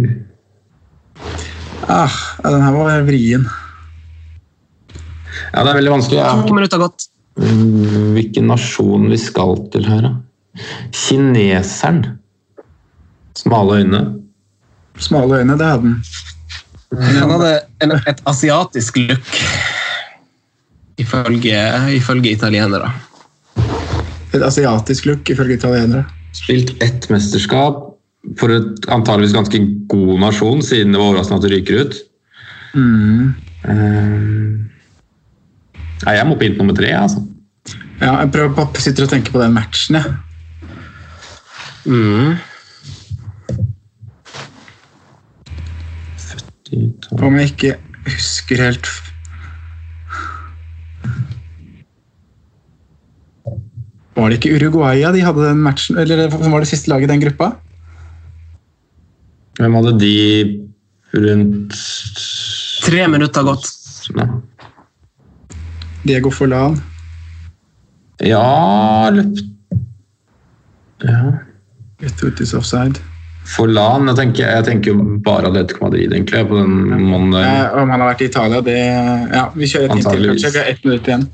[1.88, 2.12] Ah,
[2.44, 3.48] ja, den her var vrien.
[5.52, 6.22] Ja, det er veldig vanskelig.
[6.48, 7.08] To minutter gått.
[7.40, 10.66] Mm, Hvilken nasjon vi skal til her, da?
[10.96, 12.04] Kineseren.
[13.40, 14.02] Smale øyne.
[15.02, 15.96] Smale øyne, det hadde den.
[16.92, 17.52] Han hadde
[17.84, 19.38] en, et asiatisk look,
[21.00, 21.56] ifølge,
[21.96, 22.92] ifølge italienere.
[24.34, 26.06] Et asiatisk look, ifølge italienere.
[26.36, 27.88] Spilt ett mesterskap
[28.40, 29.60] for et antageligvis ganske
[29.92, 31.98] god nasjon, siden det var overraskende at det ryker ut.
[32.74, 33.34] Mm.
[33.68, 34.72] Eh,
[36.02, 37.22] Nei, jeg må på hint nummer tre, altså.
[38.02, 40.06] Ja, jeg prøver på, sitter og tenker på den matchen, jeg.
[41.86, 42.40] Mm.
[47.22, 47.76] Om jeg ikke
[48.08, 48.88] husker helt
[54.22, 57.14] Var det ikke Uruguaya de hadde den matchen, eller som var det siste laget i
[57.16, 57.52] den gruppa?
[59.58, 60.14] Hvem hadde de
[61.14, 61.78] rundt
[62.82, 63.68] Tre minutter gått.
[66.06, 66.80] Diego Forlan.
[68.22, 69.42] Ja løpt
[71.02, 71.22] Ja.
[73.52, 76.44] Forlan jeg tenker, jeg tenker jo bare Atletico Madrid, egentlig.
[76.48, 77.42] på den måneden.
[77.42, 80.52] Eh, om han har vært i Italia, det Ja, vi kjører et hint til, kanskje.
[80.52, 81.26] Vi har ett minutt igjen.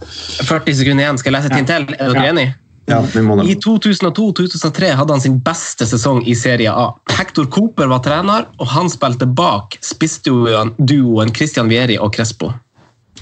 [0.47, 1.17] 40 sekunder igjen.
[1.19, 1.95] Skal jeg lese et hint til?
[1.99, 2.31] Er dere Ja.
[2.31, 2.55] enige?
[2.87, 3.01] Ja,
[3.43, 6.93] I 2002-2003 hadde han sin beste sesong i Serie A.
[7.17, 12.53] Hector Cooper var trener, og han spilte bak spissduoen Christian Vieri og Crespo.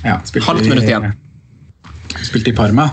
[0.04, 1.08] Ja, Halvt minutt igjen.
[2.28, 2.92] Spilte i Parma.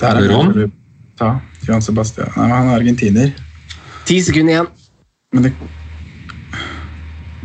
[0.00, 0.52] Der er Ron.
[0.60, 0.68] Ja,
[1.16, 1.30] ta.
[1.64, 2.28] Johan Sebastian.
[2.36, 3.32] Nei, han er argentiner.
[4.04, 4.70] Ti sekunder igjen.
[5.32, 5.54] Men det,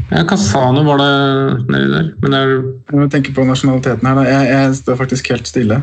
[0.09, 2.07] Ja, Casano var det nedi der.
[2.21, 2.53] Men det er
[2.89, 4.15] jeg må tenke på nasjonaliteten her.
[4.17, 4.23] Da.
[4.25, 5.81] Jeg, jeg står faktisk helt stille.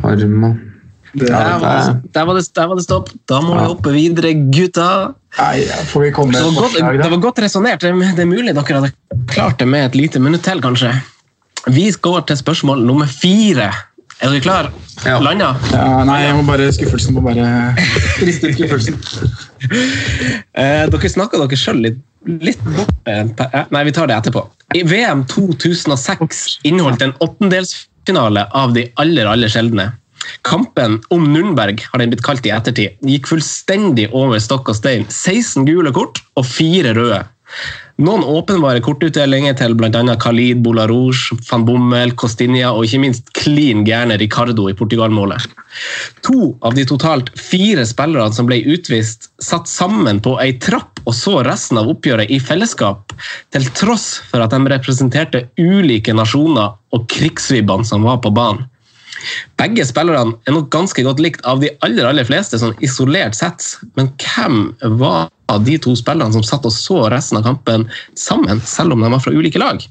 [0.00, 0.54] Parma
[1.16, 3.10] Det, Ja, Der var, det, der, var det, der var det stopp.
[3.28, 4.88] Da må vi hoppe videre, gutta.
[5.38, 7.80] nei, får vi komme med Det et var godt, forslag, det var godt resonnert.
[7.80, 8.92] Det er- det er mulig dere hadde
[9.32, 10.92] klart det med et lite minutt til, kanskje.
[11.72, 13.70] Vi går til spørsmål nummer fire.
[14.24, 14.70] Er du klar?
[15.04, 15.18] Ja.
[15.20, 15.50] Landa?
[15.74, 17.74] Ja, nei, jeg må bare skuffelsen må bare
[18.26, 18.96] riste ut skuffelsen.
[20.56, 23.26] Eh, dere snakka dere sjøl litt, litt bort eh,
[23.74, 24.46] Nei, vi tar det etterpå.
[24.76, 29.90] I VM 2006 inneholdt en åttendelsfinale av de aller, aller sjeldne.
[30.48, 35.04] Kampen om Nürnberg har den blitt kalt i ettertid, gikk fullstendig over stokk og stein.
[35.12, 37.20] 16 gule kort og fire røde.
[37.96, 40.02] Noen åpenbare kortutdelinger til bl.a.
[40.20, 45.46] Khalid, Bolarouge, van Bommel, Costinia og ikke minst klin gærne Ricardo i Portugal-målet.
[46.28, 51.16] To av de totalt fire spillerne som ble utvist, satt sammen på ei trapp og
[51.16, 53.14] så resten av oppgjøret i fellesskap,
[53.54, 58.66] til tross for at de representerte ulike nasjoner og krigsvibbene som var på banen.
[59.56, 63.64] Begge spillerne er nok ganske godt likt av de aller, aller fleste, sånn isolert sett.
[63.96, 64.66] Men hvem
[65.00, 65.30] var
[65.66, 67.86] de to spillerne som satt og så resten av kampen
[68.18, 69.84] sammen, selv om de var fra ulike lag?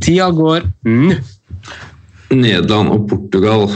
[0.00, 1.16] Tida går nå.
[2.32, 3.68] Nederland og Portugal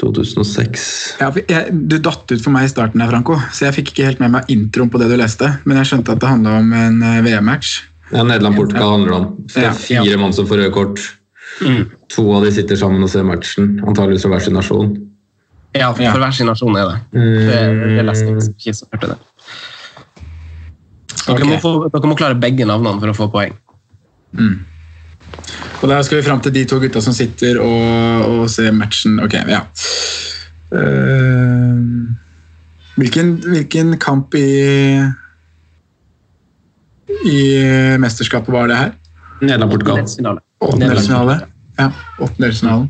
[0.00, 0.86] 2006.
[1.20, 4.08] Ja, jeg, du datt ut for meg i starten, her, Franco, så jeg fikk ikke
[4.08, 5.48] helt med meg introen på det du leste.
[5.68, 7.76] Men jeg skjønte at det handla om en eh, VM-match.
[8.10, 9.26] Ja, Nederland-Portugal handler det om.
[9.54, 11.04] Det er fire mann som får røde kort.
[12.14, 14.94] To av de sitter sammen og ser matchen, antageligvis fra hver sin nasjon.
[15.76, 16.14] Ja, for Ja.
[16.18, 16.96] hver sin nasjon er det.
[17.14, 17.60] Det,
[17.98, 19.18] det leste jeg ikke så hørte det.
[21.26, 21.48] Dere, okay.
[21.48, 23.56] må få, dere må klare begge navnene for å få poeng.
[25.80, 29.20] Og der skal vi fram til de to gutta som sitter og, og ser matchen.
[29.24, 29.62] Ok, ja.
[30.70, 31.80] Uh,
[33.00, 34.46] hvilken, hvilken kamp i
[37.26, 37.40] i
[38.00, 38.92] mesterskapet var det her?
[39.40, 40.38] Nederland-Portugal.
[40.60, 41.40] Åttendelsfinale?
[41.78, 41.90] Ja,
[42.22, 42.88] åttendelsfinalen.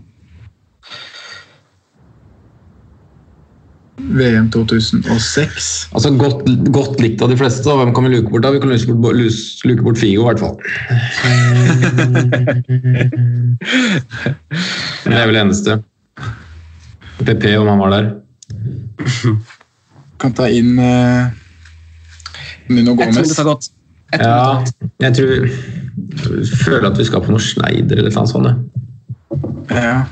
[4.17, 5.89] VM 2006.
[5.95, 6.43] Altså godt,
[6.75, 8.51] godt likt av de fleste, og hvem kan vi luke bort da?
[8.55, 9.17] Vi kan luke bort,
[9.69, 10.57] luke bort Figo, i hvert fall.
[15.05, 15.71] Men det er vel det eneste.
[17.21, 18.07] PP, om han var der.
[20.21, 21.29] Kan ta inn uh,
[22.69, 23.17] Nuno Ett Jeg Gomez.
[23.17, 23.21] det.
[23.21, 23.47] Ett minutt har
[24.21, 24.65] Ja,
[25.07, 28.49] jeg tror jeg føler at vi skal på noe Schneider eller noe sånt.
[28.49, 28.57] jeg.
[29.71, 30.05] Ja.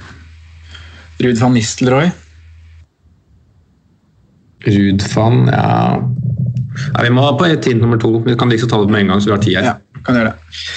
[1.18, 2.10] Ruud van Nistelrooy.
[4.66, 6.02] Ruud ja.
[6.94, 8.18] ja Vi må på team nummer to.
[8.26, 9.64] Vi kan liksom ta det med en gang, så vi har tid her.
[9.64, 10.68] Ja, kan gjøre det.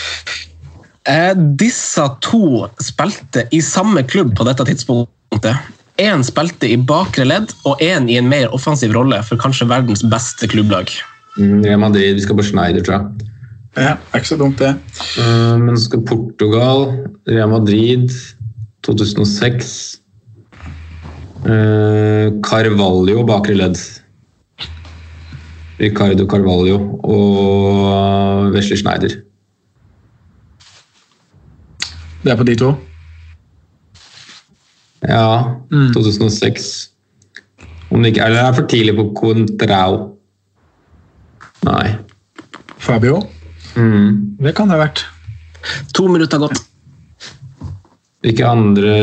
[1.09, 5.57] Eh, disse to spilte i samme klubb på dette tidspunktet.
[6.01, 10.05] Én spilte i bakre ledd, og én i en mer offensiv rolle for kanskje verdens
[10.07, 10.93] beste klubblag.
[11.37, 13.27] Mm, Real Madrid, vi skal på Schneider, tror jeg.
[13.77, 14.71] Ja, det er ikke så dumt, det.
[15.15, 16.87] Uh, men så skal Portugal,
[17.29, 18.11] Real Madrid,
[18.83, 20.00] 2006 uh,
[21.41, 23.79] Carvalho, bakre ledd.
[25.81, 29.15] Ricardo Carvalho og Wesley Schneider.
[32.21, 32.71] Det er på de to.
[35.01, 35.57] Ja,
[35.95, 36.91] 2006.
[37.91, 39.95] Om det ikke Eller det er for tidlig på Contrao.
[41.65, 41.95] Nei.
[42.77, 43.23] Fabio.
[43.75, 44.37] Mm.
[44.37, 45.05] Det kan det ha vært.
[45.97, 46.61] To minutter gått.
[48.21, 48.93] Hvilke andre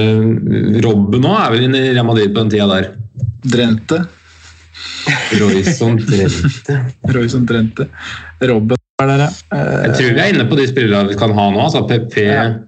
[0.85, 2.90] Robben nå er vel inne i Real Madrid på den tida der.
[3.42, 3.98] Drente.
[5.40, 6.76] Royson Drente.
[7.16, 7.88] Royson Drente.
[8.46, 9.31] Robben er der, ja.
[9.87, 11.61] Jeg tror vi er inne på de spillerne vi kan ha nå.
[11.64, 12.59] altså PP eh,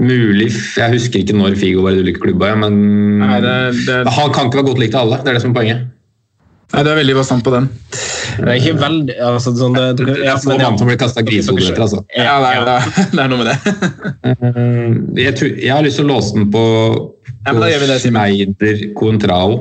[0.00, 2.78] Mulig Jeg husker ikke når Figo var i de ulike klubba, men
[3.20, 3.56] Nei, det,
[3.86, 5.18] det, han kan ikke være godt likt av alle.
[5.22, 5.88] Det er det som er poenget.
[6.72, 7.66] Nei, du er veldig bastant på den.
[8.40, 11.70] Det er ikke veldig altså, sånn det, det, er så mann som blir kasta grisehoder
[11.72, 12.04] etter, altså.
[12.16, 13.56] Ja, det er, det er, det er noe med det.
[14.30, 16.62] Eh, Jeg, tror, jeg har lyst til å låse den på,
[17.44, 17.98] Ja, men da gjør vi det.
[18.04, 19.60] Schneider Contrao.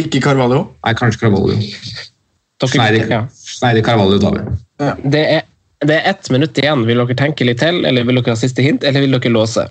[0.00, 0.60] Ikke Carvalho.
[0.86, 1.58] Nei, kanskje Carvalho.
[2.64, 3.20] Schneider, ja.
[3.44, 4.44] Schneider Carvalho tar vi.
[5.12, 5.42] Det er,
[5.84, 6.86] det er ett minutt igjen.
[6.88, 9.66] Vil dere tenke litt til, eller vil dere ha siste hint, eller vil dere låse?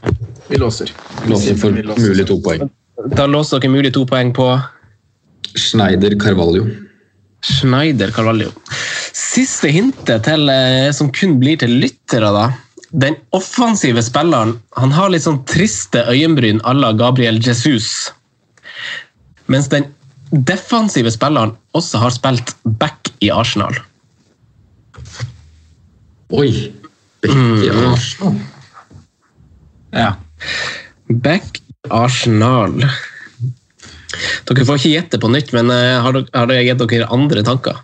[0.52, 0.92] Vi låser.
[1.32, 2.10] Låser for Vi låser.
[2.12, 2.70] mulig to poeng.
[3.18, 4.48] Da låser dere mulig to poeng på
[5.56, 6.66] Schneider Carvalho.
[7.44, 8.52] Schneider Carvalho.
[9.13, 12.52] Siste hintet til, eh, som kun blir til lyttere, da.
[12.94, 18.12] Den offensive spilleren han har litt sånn triste øyenbryn à la Gabriel Jesus.
[19.48, 19.88] Mens den
[20.32, 23.76] defensive spilleren også har spilt back i Arsenal.
[26.34, 26.72] Oi!
[27.22, 28.39] Back i Arsenal.
[29.94, 30.13] Ja.
[31.10, 32.80] Back i Arsenal.
[34.49, 37.43] Dere får ikke gjette på nytt, men eh, har dere, har dere gitt dere andre
[37.47, 37.80] tanker?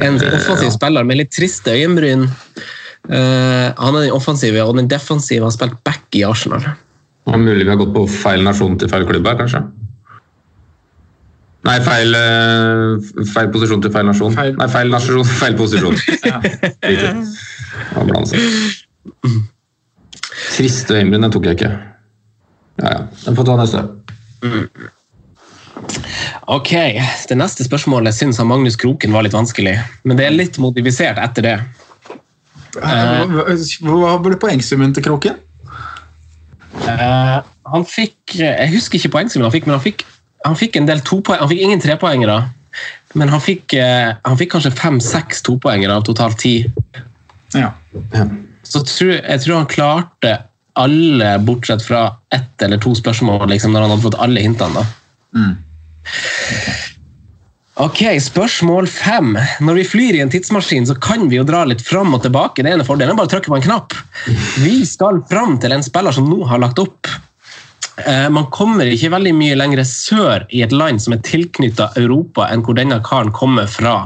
[0.00, 2.24] En offensiv spiller med litt triste øyenbryn.
[3.10, 6.64] Eh, han er den offensive, og den defensive har spilt back i Arsenal.
[7.26, 9.60] Det er mulig vi har gått på feil nasjon til feil klubb her, kanskje?
[11.68, 14.32] Nei, feil, eh, feil posisjon til feil nasjon.
[14.32, 15.96] Feil- Nei, feil nasjon, feil posisjon.
[16.30, 16.40] Ja.
[20.56, 21.70] Triste øyenbryn, den tok jeg ikke.
[22.80, 23.00] Ja, ja.
[23.26, 23.84] Den får ta neste.
[26.50, 26.70] Ok,
[27.28, 31.46] Det neste spørsmålet syns Magnus Kroken var litt vanskelig, men det er litt modifisert etter
[31.46, 31.56] det.
[32.76, 33.26] Hva,
[33.82, 35.38] hva- ble poengsummen til Kroken?
[36.86, 40.04] Uh, han fikk Jeg husker ikke poengsummen han fikk, men han fikk,
[40.46, 41.40] han fikk en del topoeng.
[41.42, 42.36] Han fikk ingen trepoengere,
[43.18, 46.54] men han fikk, uh, han fikk kanskje fem-seks topoengere av totalt ti.
[47.56, 47.72] Ja.
[48.14, 48.28] Ja.
[48.62, 50.36] Så tror, jeg tror han klarte
[50.78, 54.84] alle bortsett fra ett eller to spørsmål liksom, når han hadde fått alle hintene.
[54.84, 55.42] da.
[57.80, 59.32] Ok, Spørsmål fem.
[59.64, 62.60] Når vi flyr i en tidsmaskin, så kan vi jo dra litt fram og tilbake.
[62.64, 63.96] Det ene fordelen er bare å trykke på en knapp.
[64.60, 67.08] Vi skal fram til en spiller som nå har lagt opp.
[68.04, 72.50] Eh, Man kommer ikke veldig mye lenger sør i et land som er tilknyttet Europa
[72.52, 73.96] enn hvor denne karen kommer fra.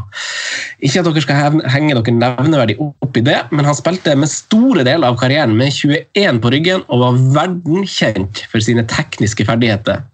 [0.79, 4.87] Ikke at dere skal henge dere nevneverdig opp i det, men han spilte med store
[4.87, 10.05] deler av karrieren med 21 på ryggen og var verdenkjent for sine tekniske ferdigheter.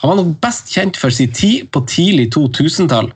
[0.00, 3.10] Han var nok best kjent for sin tid på tidlig 2000-tall.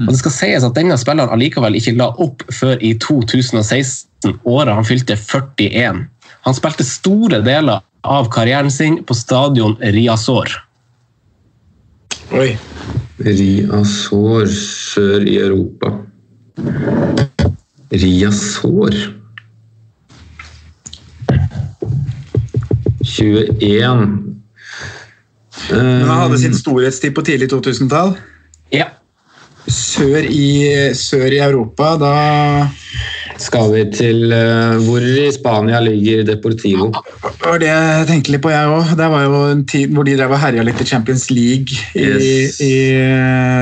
[0.00, 4.74] Og det skal sies at denne spilleren allikevel ikke la opp før i 2016, året
[4.74, 6.02] han fylte 41.
[6.46, 10.52] Han spilte store deler av karrieren sin på stadion Riazor.
[12.32, 12.54] Oi.
[13.20, 15.92] Riazor sør i Europa.
[17.90, 18.96] Riazor
[23.04, 24.39] 21
[25.74, 28.16] Men han hadde sin storhetstid på tidlig 2000-tall.
[28.74, 28.88] Ja.
[29.70, 30.46] Sør i,
[30.96, 32.12] sør i Europa, da
[33.38, 36.88] Skal vi til uh, Hvor i Spania ligger Deportivo?
[36.90, 38.94] Det var det jeg tenkte litt på, jeg òg.
[38.98, 41.76] Det var jo en tid hvor de drev og herja litt i Champions League.
[41.94, 42.58] I, Yes.
[42.64, 42.72] i,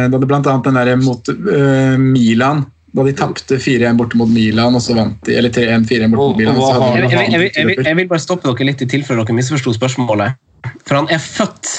[0.09, 2.65] da det blant annet den der mot uh, Milan.
[2.97, 6.39] Da de tapte 4-1 borte mot Milan, og så vant de Eller 3-1-4-1 borte mot
[6.41, 6.57] Milan.
[6.57, 9.27] så hadde har Jeg, jeg, jeg, jeg, jeg vil bare stoppe dere litt i tilfelle
[9.27, 10.41] dere misforsto spørsmålet.
[10.87, 11.75] For han er født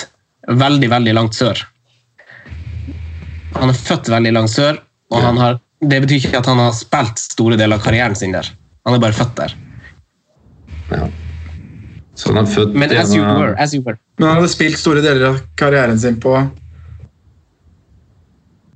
[0.49, 1.62] veldig, veldig langt sør.
[3.55, 4.79] Han er født veldig langt sør,
[5.12, 8.33] og han har, det betyr ikke at han har spilt store deler av karrieren sin
[8.35, 8.49] der.
[8.85, 9.55] Han er bare født der.
[10.91, 11.07] Ja.
[12.19, 13.97] Så han er født Men as you were, as you were.
[14.19, 16.33] Men han hadde spilt store deler av karrieren sin på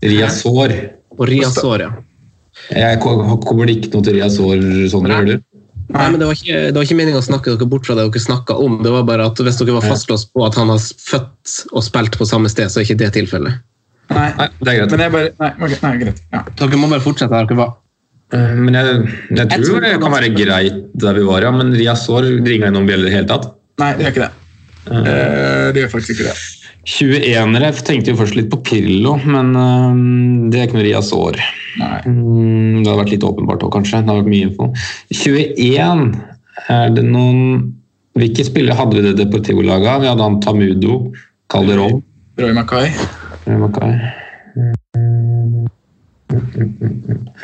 [0.04, 0.74] Riazor.
[1.18, 1.90] Og Riazor, ja.
[2.72, 5.53] Jeg ko- kommer ikke noe til Riazor, Sondre, gjør du?
[5.92, 8.06] Nei, men Det var ikke, det var ikke meningen å snakke dere bort fra det
[8.08, 8.80] dere snakka om.
[8.86, 12.18] Det var bare at Hvis dere var fastlåst på at han har født og spilt
[12.18, 13.60] på samme sted, så er ikke det tilfellet.
[14.14, 14.92] Nei, Nei, det er greit.
[14.92, 16.22] men jeg bare Nei, okay, nei greit.
[16.34, 16.44] Ja.
[16.60, 17.74] Dere må bare fortsette der dere var.
[18.34, 18.96] Eh, Men jeg,
[19.30, 21.52] jeg Jeg tror det kan være greit der vi var, ja.
[21.52, 23.52] Men Riazor ringer innom bjeller i det hele tatt.
[23.82, 24.34] Nei, det gjør ikke det.
[24.84, 26.36] Uh, det gjør faktisk ikke det.
[26.84, 29.94] 21-ere tenkte jo først litt på Pirlo, men uh,
[30.52, 31.14] det er ikke noe Rias
[31.80, 32.00] Nei.
[32.06, 34.02] Mm, Det hadde vært litt åpenbart òg, kanskje.
[34.04, 34.68] Det har vært mye info.
[35.16, 36.04] 21
[36.70, 37.72] er det noen
[38.14, 40.04] Hvilke spillere hadde vi det Deportivo-laget av?
[40.04, 41.00] Vi hadde han Tamudo,
[41.50, 42.04] Calderón
[42.38, 42.92] Roy Mackay.
[43.48, 43.98] Mackay.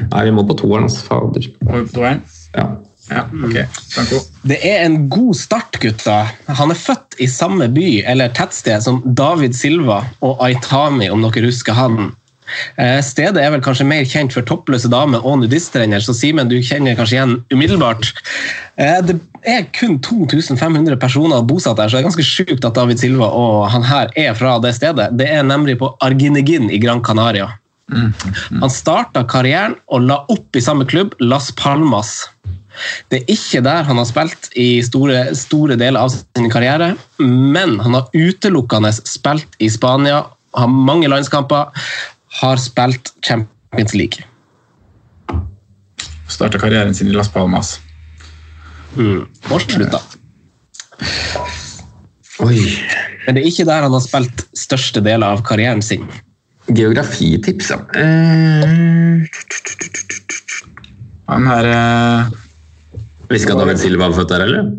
[0.10, 1.04] Nei, vi må på toeren, altså.
[1.06, 1.49] Fader.
[1.65, 2.21] Må vi på toeren.
[2.56, 2.67] Ja.
[3.10, 3.58] Ja, ok.
[3.95, 4.19] Franco.
[4.48, 6.19] Det er en god start, gutta.
[6.60, 11.50] Han er født i samme by eller tettsted som David Silva og Aitami, om dere
[11.50, 12.12] husker han.
[12.82, 16.58] Eh, Stedet er vel kanskje mer kjent for toppløse damer og nudiststrender, så Simen, du
[16.65, 18.10] kjenner kanskje igjen umiddelbart.
[18.78, 23.00] Eh, Det er kun 2500 personer bosatt der, så det er ganske sjukt at David
[23.00, 25.12] Silva og han her er fra det stedet.
[25.17, 27.52] Det er nemlig på Arginegin i Gran Canaria.
[27.89, 32.28] Han starta karrieren og la opp i samme klubb, Las Palmas.
[33.09, 37.77] Det er ikke der han har spilt i store, store deler av sin karriere, men
[37.83, 40.23] han har utelukkende spilt i Spania,
[40.57, 41.69] har mange landskamper,
[42.41, 44.25] har spilt Champions League.
[46.29, 47.79] Starta karrieren sin i Las Palmas.
[48.95, 49.25] Mm.
[49.49, 50.01] Og slutta.
[52.45, 52.59] Oi.
[53.25, 56.05] Men det er ikke der han har spilt største deler av karrieren sin.
[56.69, 57.79] Geografitips, ja.
[57.97, 59.25] Eh,
[61.29, 62.29] Han her eh,
[63.29, 64.69] Visste ikke at David Silva var født der, eller?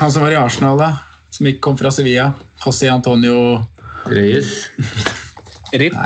[0.00, 0.90] Han som var i Arsenal, da.
[1.32, 2.32] Som ikke kom fra Sevilla.
[2.64, 3.62] José Antonio
[4.10, 4.66] Reyes.
[5.78, 5.96] RIP.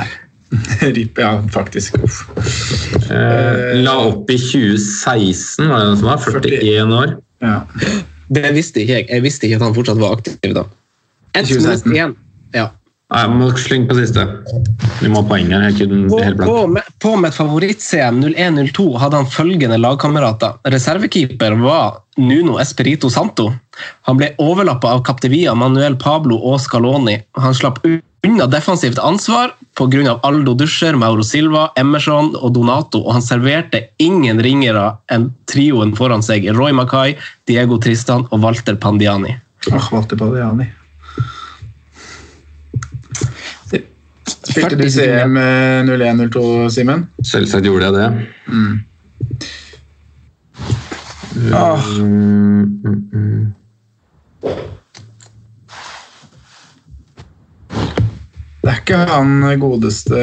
[0.95, 1.97] Rip, ja, faktisk.
[2.03, 2.21] Uff.
[3.11, 6.23] Eh, la opp i 2016, var det den som var?
[6.45, 7.15] 41 år.
[7.43, 7.57] Ja.
[8.27, 9.07] Det visste ikke jeg.
[9.09, 10.63] Jeg visste ikke at han fortsatt var aktiv da.
[11.33, 11.91] Ett 2016.
[11.91, 12.21] minutt.
[12.55, 12.69] Ja.
[13.07, 14.23] Nei, Jeg må slenge på siste.
[14.99, 15.69] Vi må ha poeng her.
[15.69, 16.55] Jeg På, helt på,
[17.03, 20.57] på mitt favoritt-CM 01-02 hadde han følgende lagkamerater.
[20.67, 23.53] Reservekeeper var Nuno Espirito Santo.
[24.09, 27.15] Han ble overlappa av Captevia, Manuel Pablo og Scaloni.
[27.39, 27.79] Han slapp
[28.27, 30.17] unna defensivt ansvar pga.
[30.27, 36.25] Aldo Duscher, Mauro Silva, Emerson og Donato, og han serverte ingen ringere enn trioen foran
[36.25, 36.49] seg.
[36.57, 37.15] Roy Mackay,
[37.47, 39.37] Diego Tristan og Walter Pandiani.
[39.71, 40.67] Ach, Walter Palliani.
[44.27, 46.43] Spilte du CM eh, 01-02,
[46.75, 47.05] Simen?
[47.25, 48.07] Selvsagt gjorde jeg det.
[51.53, 53.53] Ah, Mm, mm, mm.
[58.63, 60.17] det er ikke han godeste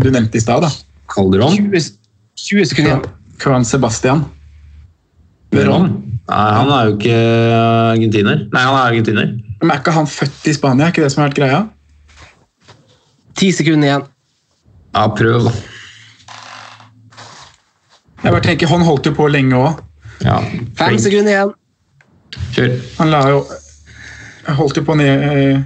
[0.00, 0.70] du nevnte i stad, da.
[1.10, 1.52] Calderon?
[1.54, 1.92] 20,
[2.38, 3.04] 20 sekunder igjen.
[3.40, 4.24] Juan Sebastian.
[5.54, 5.90] Veron?
[6.30, 7.16] Nei, han er jo ikke
[7.92, 8.42] argentiner.
[8.50, 9.30] Nei, han er argentiner.
[9.60, 10.86] Men er ikke han født i Spania?
[10.88, 11.60] Er ikke det som har vært greia?
[13.38, 14.04] 10 sekunder igjen.
[14.94, 15.52] Ja, prøv, da.
[18.20, 19.78] Jeg bare tenker, Han holdt jo på lenge òg.
[20.24, 20.38] Ja.
[20.76, 21.54] Fem sekunder igjen.
[22.54, 22.74] Kjør.
[22.98, 23.38] Han la jo
[24.46, 25.62] Jeg holdt jo på ned eh,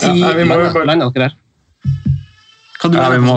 [0.00, 1.36] Ti ja, vi må jo bare landa dere der?
[2.80, 3.36] Hva du Ja, vi, må,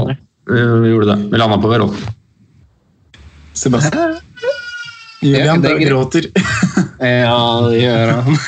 [0.50, 1.18] vi gjorde det.
[1.34, 2.02] Vi landa på Verolf.
[3.58, 4.16] Sebastian.
[5.22, 6.30] Julian det er gråter.
[7.02, 7.36] Ja,
[7.70, 8.40] det gjør han.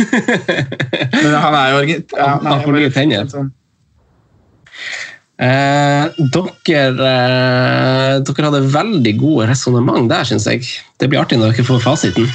[1.23, 2.15] Men han er jo argent...
[2.17, 3.27] Ja, Han- han får nye tenner.
[3.29, 3.51] Sånn.
[5.41, 10.67] Eh, dere, eh, dere hadde veldig gode resonnement der, syns jeg.
[11.01, 12.29] Det blir artig når dere får fasiten.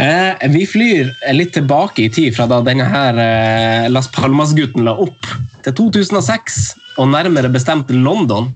[0.00, 4.96] Eh, vi flyr litt tilbake i tid fra da denne her eh, Las Palmas-gutten la
[5.02, 5.28] opp,
[5.64, 6.60] til 2006,
[7.00, 8.50] og nærmere bestemt London.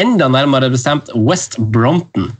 [0.00, 2.30] Enda nærmere bestemt West Brompton.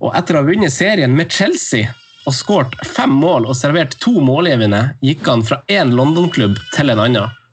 [0.00, 1.92] Og etter å ha vunnet serien med Chelsea
[2.24, 7.02] og skåret fem mål og servert to målgivende, gikk han fra én London-klubb til en
[7.04, 7.43] annen.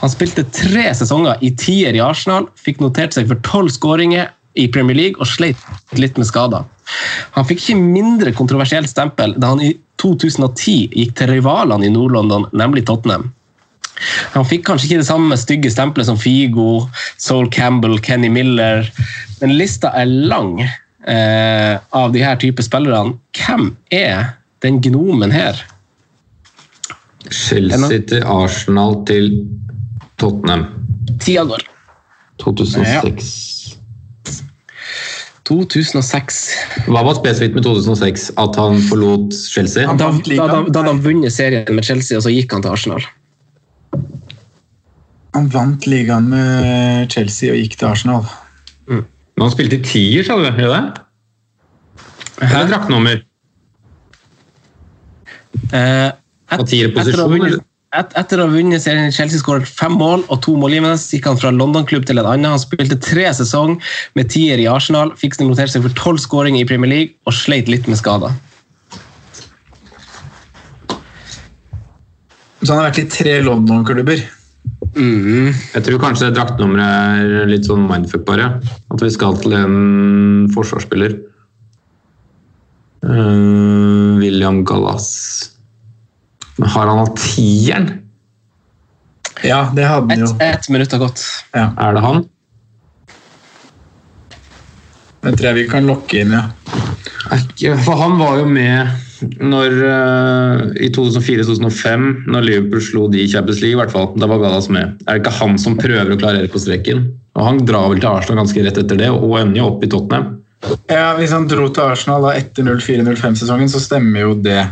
[0.00, 4.66] Han spilte tre sesonger i tier i Arsenal, fikk notert seg for tolv skåringer i
[4.72, 5.60] Premier League og sleit
[5.98, 6.66] litt med skader.
[7.36, 12.46] Han fikk ikke mindre kontroversielt stempel da han i 2010 gikk til rivalene i Nord-London,
[12.56, 13.30] nemlig Tottenham.
[14.34, 16.84] Han fikk kanskje ikke det samme stygge stempelet som Figo,
[17.18, 18.86] Soul Campbell, Kenny Miller,
[19.40, 23.18] men lista er lang eh, av de her type spillerne.
[23.34, 25.58] Hvem er den gnomen her?
[27.28, 29.32] Chelsea til Arsenal til
[30.18, 30.66] Tottenham.
[31.22, 31.64] Tida går.
[32.42, 33.28] 2006.
[35.48, 36.40] 2006.
[36.90, 38.28] Hva var spesifikt med 2006?
[38.40, 39.86] At han forlot Chelsea?
[39.88, 42.64] Han Da, da, da, da hadde han vunnet serien med Chelsea, og så gikk han
[42.66, 43.06] til Arsenal.
[45.36, 48.28] Han vant ligaen med Chelsea og gikk til Arsenal.
[48.88, 50.48] Men han spilte i tier, sa du?
[50.50, 50.84] Gjør det?
[52.42, 53.20] Eller draktnummer?
[55.68, 57.60] Eh, et, Og tierposisjon,
[57.96, 61.38] et, etter å ha vunnet serien Chelsea skåret fem mål og to målgivende, gikk han
[61.40, 62.52] fra London-klubb til en annen.
[62.52, 63.78] Han spilte tre sesong
[64.18, 67.70] med tier i Arsenal, fikk notert seg for tolv skåringer i Premier League og sleit
[67.72, 68.34] litt med skader.
[72.58, 74.26] Så han har vært i tre London-klubber.
[74.98, 75.52] Mm.
[75.74, 78.50] Jeg tror kanskje draktnummeret er litt sånn mindfuck, bare.
[78.92, 81.14] At vi skal til en forsvarsspiller.
[83.06, 85.06] Uh, William Gallas.
[86.58, 87.88] Men har han hatt tieren?
[89.46, 90.32] Ja, det hadde han jo.
[90.42, 91.22] Ett et minutt har gått.
[91.54, 92.24] Ja, Er det han?
[95.22, 96.46] det tror jeg vi kan lokke inn, ja.
[97.84, 98.88] For han var jo med
[99.42, 103.74] når, eh, i 2004-2005, når Liverpool slo de i Champions League.
[103.74, 104.12] i hvert fall.
[104.16, 104.94] Da var Gallas med.
[105.06, 107.08] Er det ikke han som prøver å klarere på streken?
[107.34, 109.88] Og Han drar vel til Arsenal ganske rett etter det, og ender jo opp i
[109.88, 110.42] Tottenham.
[110.88, 111.16] ja.
[111.18, 114.68] Hvis han dro til Arsenal da etter 04-05-sesongen, så stemmer jo det.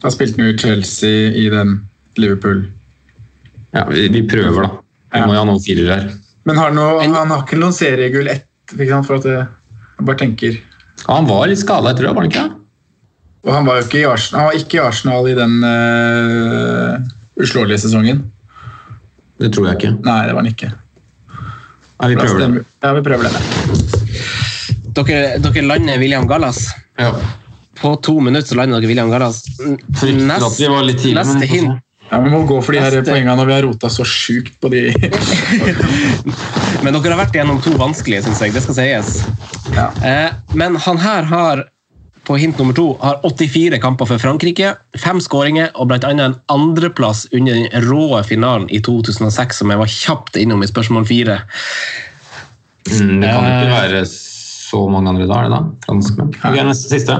[0.00, 1.74] Da spilte han jo Chelsea i den
[2.20, 2.64] Liverpool.
[3.74, 4.70] Ja, vi, vi prøver, da.
[5.12, 5.26] Vi Ja.
[5.26, 6.10] må jo ha noen firere her.
[6.48, 9.06] Men har noe, han har ikke noen seriegull ett, ikke sant?
[9.06, 10.56] For at jeg bare tenker.
[11.04, 12.46] Ja, han var litt skada etter det, var han ikke?
[13.44, 16.96] Og han var jo ikke i Arsenal, han var ikke i Arsenal i den uh,
[17.40, 18.24] uslåelige sesongen.
[19.40, 19.92] Det tror jeg ikke.
[20.04, 20.72] Nei, det var han ikke.
[22.00, 22.64] Nei, vi prøver det.
[22.84, 23.40] Ja, vi prøver det.
[24.96, 26.66] Dere, dere lander William Gallas.
[27.00, 27.12] Ja.
[27.80, 29.42] På to minutter så lander dere William Gallas.
[30.00, 31.78] Tidlig, men neste hint.
[32.10, 34.56] Ja, Vi må gå for de her Neste- poengene når vi har rota så sjukt
[34.60, 34.80] på de.
[36.82, 38.54] Men dere har vært gjennom to vanskelige, syns jeg.
[38.56, 39.10] Det skal sies.
[39.76, 39.84] Ja.
[40.02, 41.62] Eh, men han her har
[42.26, 46.10] på hint nummer to har 84 kamper for Frankrike, fem skåringer og bl.a.
[46.10, 51.06] en andreplass under den rå finalen i 2006, som jeg var kjapt innom i spørsmål
[51.08, 51.40] fire.
[52.90, 53.54] Mm, det kan Eh.
[53.54, 55.62] ikke være så mange andre da, er det da?
[55.86, 56.34] Franskmenn.
[56.42, 57.16] Ok, neste siste.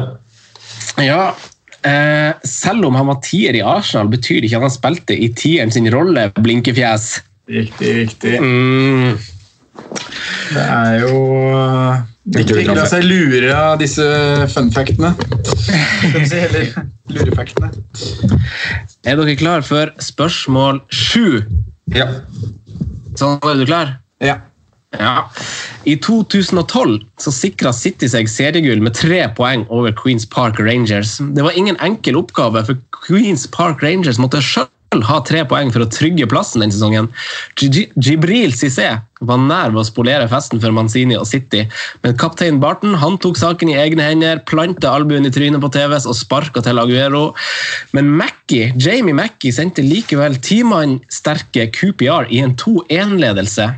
[0.98, 1.34] Ja,
[1.86, 5.30] eh, selv om han var tier i Arsenal, betyr det ikke at han spilte i
[5.36, 7.20] tieren sin rolle, blinkefjes.
[7.50, 8.36] Riktig, riktig.
[8.40, 9.18] Mm.
[10.50, 11.18] Det er jo
[12.30, 14.04] tror Ikke la seg lure av disse
[14.52, 15.14] funfactene.
[16.12, 16.68] Eller
[17.10, 17.72] lurefaktene.
[19.08, 21.40] Er dere klar for spørsmål sju?
[21.96, 22.06] Ja.
[23.18, 23.96] Sånn, er du klar?
[24.22, 24.38] Ja.
[24.98, 25.30] Ja.
[25.84, 31.18] I 2012 så sikra City seg seriegull med tre poeng over Queens Park Rangers.
[31.20, 34.66] Det var ingen enkel oppgave, for Queens Park Rangers måtte sjøl
[35.06, 37.06] ha tre poeng for å trygge plassen den sesongen.
[37.62, 38.88] Jibril Cissé
[39.22, 41.68] var nær ved å spolere festen for Manzini og City,
[42.02, 46.08] men kaptein Barton han tok saken i egne hender, planta albuen i trynet på TVS
[46.10, 47.28] og sparka til Aguero.
[47.94, 53.68] Men Mackie, Jamie Mackie sendte likevel timannsterke QPR i en 2-1-ledelse.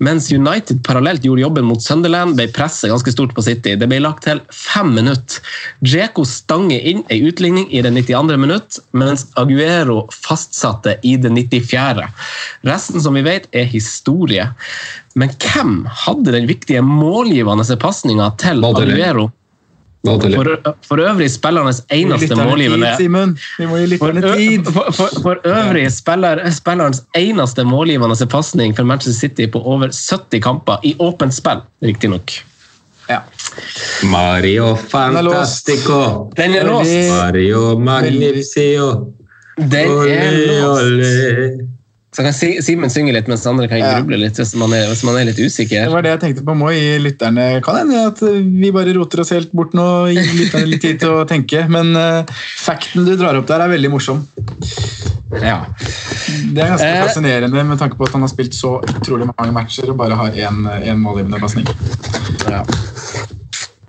[0.00, 3.74] Mens United parallelt gjorde jobben mot Sunderland, ble presset ganske stort på City.
[3.76, 5.42] Det ble lagt til fem minutter.
[5.84, 8.38] Djeko stanger inn en utligning i det 92.
[8.40, 12.08] minutt, mens Aguero fastsatte i det 94.
[12.68, 14.48] Resten som vi vet, er historie.
[15.20, 18.64] Men hvem hadde den viktige målgivende pasninga til.
[18.64, 19.28] Aguero?
[20.06, 23.34] For, for øvrig spillernes eneste målgivende Simen.
[23.58, 24.12] Vi må gi for,
[24.64, 30.42] for, for, for øvrig spiller, spillerens eneste målgivende pasning for Manchester City på over 70
[30.42, 32.32] kamper i åpent spill, riktignok.
[33.10, 33.18] Ja.
[34.02, 34.76] Mario.
[34.76, 36.30] Fantastico.
[36.36, 37.10] Den er låst!
[37.10, 39.12] Mario Magnificio.
[39.56, 40.32] Den er
[40.62, 41.79] låst.
[42.20, 43.92] Så kan Simen synge litt mens andre kan Ja.
[43.96, 46.54] gruble litt hvis man er, hvis man er litt Det var det jeg tenkte på.
[46.54, 50.68] Må gi lytterne Kan hende at vi bare roter oss helt bort nå gir lytterne
[50.68, 51.64] litt tid til å tenke.
[51.68, 52.24] Men uh,
[52.60, 54.20] facten du drar opp der, er veldig morsom.
[55.40, 55.64] Ja.
[56.52, 57.02] Det er ganske Eh.
[57.06, 60.30] fascinerende med tanke på at han har spilt så utrolig mange matcher og bare har
[60.36, 61.64] én én målgivende pasning.
[62.50, 62.64] Ja.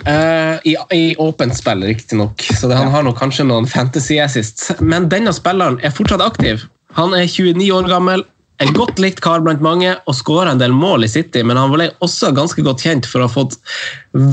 [0.07, 2.41] Uh, I, I åpent spill, riktignok.
[2.41, 4.71] Så det, han har nok kanskje noen fantasy assists.
[4.79, 6.63] Men denne spilleren er fortsatt aktiv.
[6.97, 8.23] Han er 29 år gammel,
[8.61, 11.71] en godt likt kar blant mange og skårer en del mål i City, men han
[11.73, 13.57] ble også ganske godt kjent for å ha fått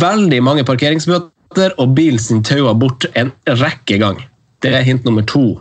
[0.02, 3.32] veldig mange parkeringsbøter og bilen sin taua bort en
[3.62, 4.20] rekke gang.
[4.60, 5.56] Det er hint nummer to.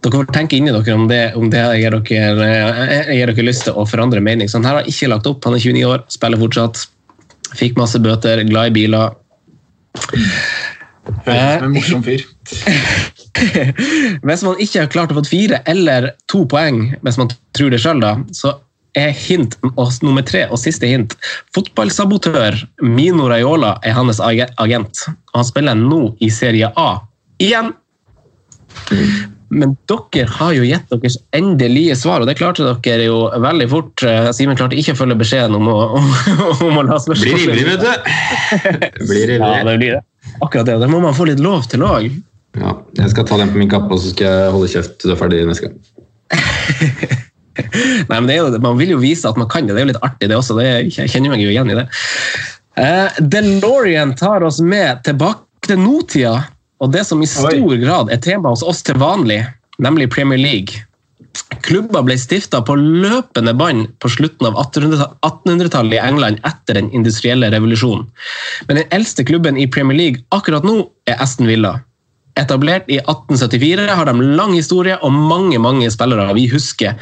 [0.00, 2.48] Dere får tenke inni dere om det, om det gir, dere,
[2.86, 4.48] eh, gir dere lyst til å forandre mening.
[4.48, 5.44] Så han her har ikke lagt opp.
[5.44, 6.86] Han er 29 år, spiller fortsatt.
[7.58, 9.16] Fikk masse bøter, glad i biler.
[10.00, 12.24] Høres ut som en morsom fyr.
[14.26, 17.80] Hvis man ikke har klart å få fire eller to poeng, hvis man tror det
[17.82, 18.02] sjøl,
[18.36, 18.56] så
[18.98, 19.54] er hint
[20.02, 21.14] nummer tre og siste hint
[21.54, 25.04] Fotballsabotør Mino Raiola er hans agent.
[25.30, 26.92] Og han spiller nå i Serie A.
[27.40, 27.70] Igjen!
[29.50, 34.04] Men dere har jo gitt deres endelige svar, og det klarte dere jo veldig fort.
[34.36, 36.12] Simen klarte ikke å følge beskjeden om å, om,
[36.68, 38.12] om å la Blir ivrig, vet du.
[39.10, 40.04] Blir Ja, det blir det.
[40.38, 40.78] Akkurat det.
[40.82, 42.06] Det må man få litt lov til òg.
[42.58, 45.10] Ja, jeg skal ta den på min kappe, og så skal jeg holde kjeft til
[45.10, 45.76] du er ferdig neste gang.
[48.10, 49.76] Nei, men det er jo, Man vil jo vise at man kan det.
[49.76, 50.56] Det er jo litt artig, det også.
[50.58, 51.86] Det, jeg kjenner meg jo igjen i det.
[52.80, 56.36] Uh, DeLorean tar oss med tilbake til nåtida,
[56.80, 59.42] og det som i stor grad er tema hos oss til vanlig,
[59.82, 60.86] nemlig Premier League.
[61.62, 66.88] Klubber ble stifta på løpende bånd på slutten av 1800 1800-tallet i England etter den
[66.96, 68.08] industrielle revolusjonen.
[68.66, 71.76] Men den eldste klubben i Premier League akkurat nå er Aston Villa.
[72.38, 76.94] Etablert i 1874 har de lang historie og mange mange spillere vi husker.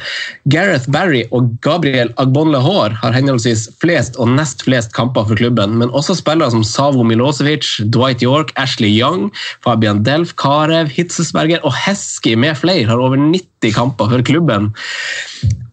[0.49, 5.93] Gareth Barry og Gabriel Agbonlehor har henholdsvis flest og nest flest kamper for klubben, men
[5.93, 9.29] også spillere som Savo Milosevic, Dwight York, Ashley Young,
[9.65, 14.71] Fabian Delf, Karev, Hitzesberger og Hesky med flere har over 90 kamper for klubben.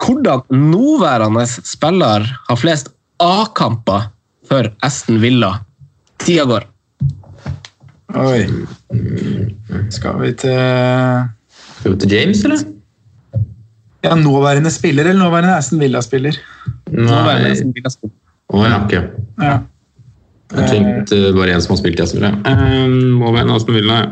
[0.02, 2.92] Hvordan nåværende spiller har flest
[3.22, 4.10] A-kamper
[4.48, 5.56] for Aston Villa?
[6.20, 6.75] Tida går.
[8.16, 8.46] Oi.
[9.92, 10.56] Skal vi til
[11.78, 12.64] Skal vi til James, eller?
[14.06, 16.36] ja, nåværende spiller eller nåværende Aston Villa-spiller?
[16.92, 17.50] Nåværende.
[17.50, 18.14] Aston Villa-spiller.
[18.54, 18.92] Å ja, ok.
[19.42, 19.56] Ja.
[20.54, 22.32] Jeg tenkte bare en som har spilt i Aston Villa.
[22.46, 24.06] Um, må være Aston Villa, ja.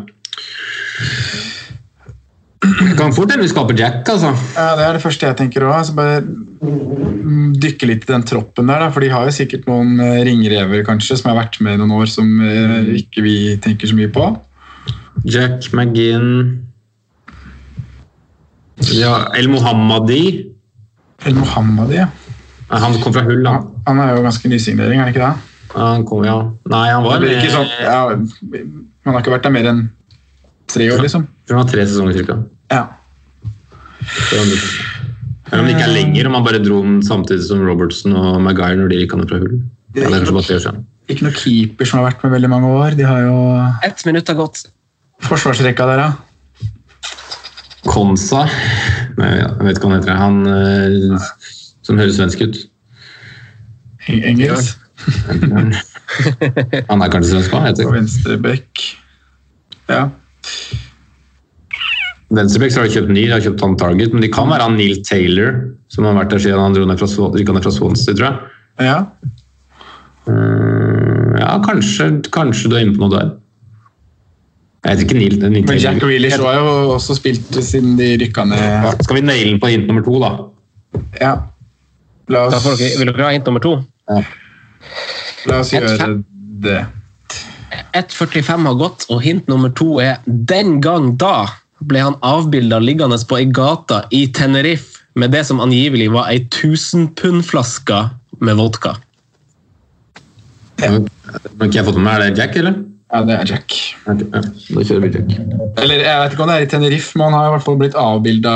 [2.88, 4.30] Det kan fort hende vi skaper Jack, altså.
[4.56, 5.90] Ja, Det er det første jeg tenker òg.
[5.96, 8.84] Bare mm, dykke litt i den troppen der.
[8.86, 11.82] Da, for de har jo sikkert noen eh, ringrever kanskje, som har vært med i
[11.82, 14.28] noen år, som eh, ikke vi tenker så mye på.
[15.24, 16.60] Jack McGinn
[18.92, 20.22] ja, El Mohammadi.
[21.24, 22.08] El Mohammadi, ja.
[22.74, 23.58] Han kom fra Hull, da.
[23.86, 25.50] Han er jo ganske nysignering, er han ikke det?
[25.74, 26.38] Han kom, ja.
[26.70, 28.00] Nei, han var med- sånn, ja,
[29.04, 29.82] Han har ikke vært der mer enn
[30.66, 31.22] tre år, liksom.
[31.22, 32.36] Jeg tror han har tre sesonger cirka.
[32.74, 32.82] Ja.
[34.34, 38.40] Eller om det ikke er lenger, om han bare dro den samtidig som Robertson og
[38.42, 39.58] Maguire når de gikk ned fra Hull.
[39.94, 40.84] Det er kanskje bare tre år siden.
[41.12, 42.96] Ikke noe keeper som har vært med veldig mange år.
[42.98, 43.34] De har jo
[43.86, 44.64] Ett minutt har gått.
[45.28, 46.12] forsvarsrekka der, ja.
[47.84, 48.46] Konsa
[49.18, 50.16] Nei, jeg vet ikke hva han heter.
[50.18, 51.26] Han eh,
[51.84, 52.56] som høres svensk ut.
[54.08, 54.80] Eng- Engelsk.
[56.88, 58.84] Han er kanskje svensk hva På venstre Venstrebekk.
[59.92, 60.06] Ja.
[62.34, 64.76] Venstrebekk har de kjøpt ny, de har kjøpt han Target, men de kan være han
[64.78, 65.54] Neil Taylor,
[65.92, 68.36] som har vært der siden han dro ned fra, fra Swansea, tror jeg.
[68.88, 68.98] ja.
[70.24, 73.32] Eh, ja, kanskje, kanskje du er inne på noe der.
[74.84, 78.44] Jeg vet ikke Neil, Neil Men Jack Reelish har jo også spilt siden de rykka
[78.48, 78.88] ned.
[79.04, 80.32] Skal vi naile den på hint nummer to, da?
[81.20, 81.32] Ja.
[82.32, 83.78] La oss, dere, vil dere ha hint nummer to?
[85.48, 86.18] la oss Et gjøre fem.
[86.64, 86.82] det.
[87.96, 91.34] 1,45 har gått, og hint nummer to er den gang da
[91.88, 96.40] ble han avbilda liggende på ei gata i Tenerife med det som angivelig var ei
[96.42, 98.00] 1000-pund-flaske
[98.44, 98.96] med vodka.
[100.82, 102.80] Har ikke jeg fått med meg, Er det Jack, eller?
[103.14, 103.74] Ja, det er Jack.
[104.10, 105.34] Okay, ja, da kjører vi Jack.
[105.84, 107.78] Eller jeg vet ikke om det er i Tenerife, men han har i hvert fall
[107.78, 108.54] blitt avbilda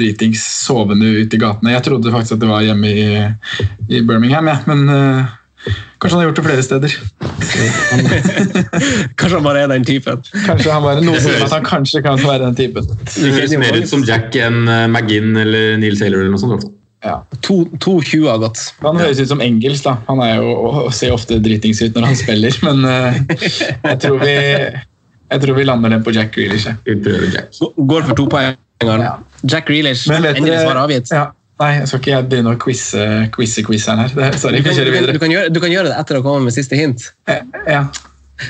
[0.00, 1.76] dritings sovende ute i gatene.
[1.76, 3.06] Jeg trodde faktisk at det var hjemme i,
[3.92, 4.58] i Birmingham, ja.
[4.66, 5.30] men eh,
[6.02, 6.94] Kanskje han har gjort det flere steder.
[9.20, 10.22] Kanskje han bare er den typen.
[10.46, 12.88] Kanskje han bare Noe som at han kanskje kan være den typen.
[13.06, 16.66] Det høres mer ut som Jack enn eh, McGinn eller Neil Taylor eller noe sånt.
[17.02, 17.16] Ja.
[17.46, 18.62] To, to 20 har gått.
[18.82, 19.96] Han høres ut som Engels, da.
[20.08, 24.18] Han er jo, og ser ofte dritings ut når han spiller, men uh, jeg, tror
[24.22, 24.34] vi,
[25.34, 26.70] jeg tror vi lander den på Jack Grealish.
[26.82, 28.58] Går for to poeng.
[28.82, 29.16] Ja.
[29.46, 31.10] Jack Grealish, endelig svar avgitt.
[31.14, 31.30] Ja.
[31.60, 33.02] Nei, jeg skal ikke jeg begynne å quize
[33.34, 34.14] quize quizeren her.
[34.16, 36.18] Det, sorry, Du vi kan, du, kan, du, kan gjøre, du kan gjøre det etter
[36.18, 37.10] å komme med siste hint.
[37.68, 37.84] Ja.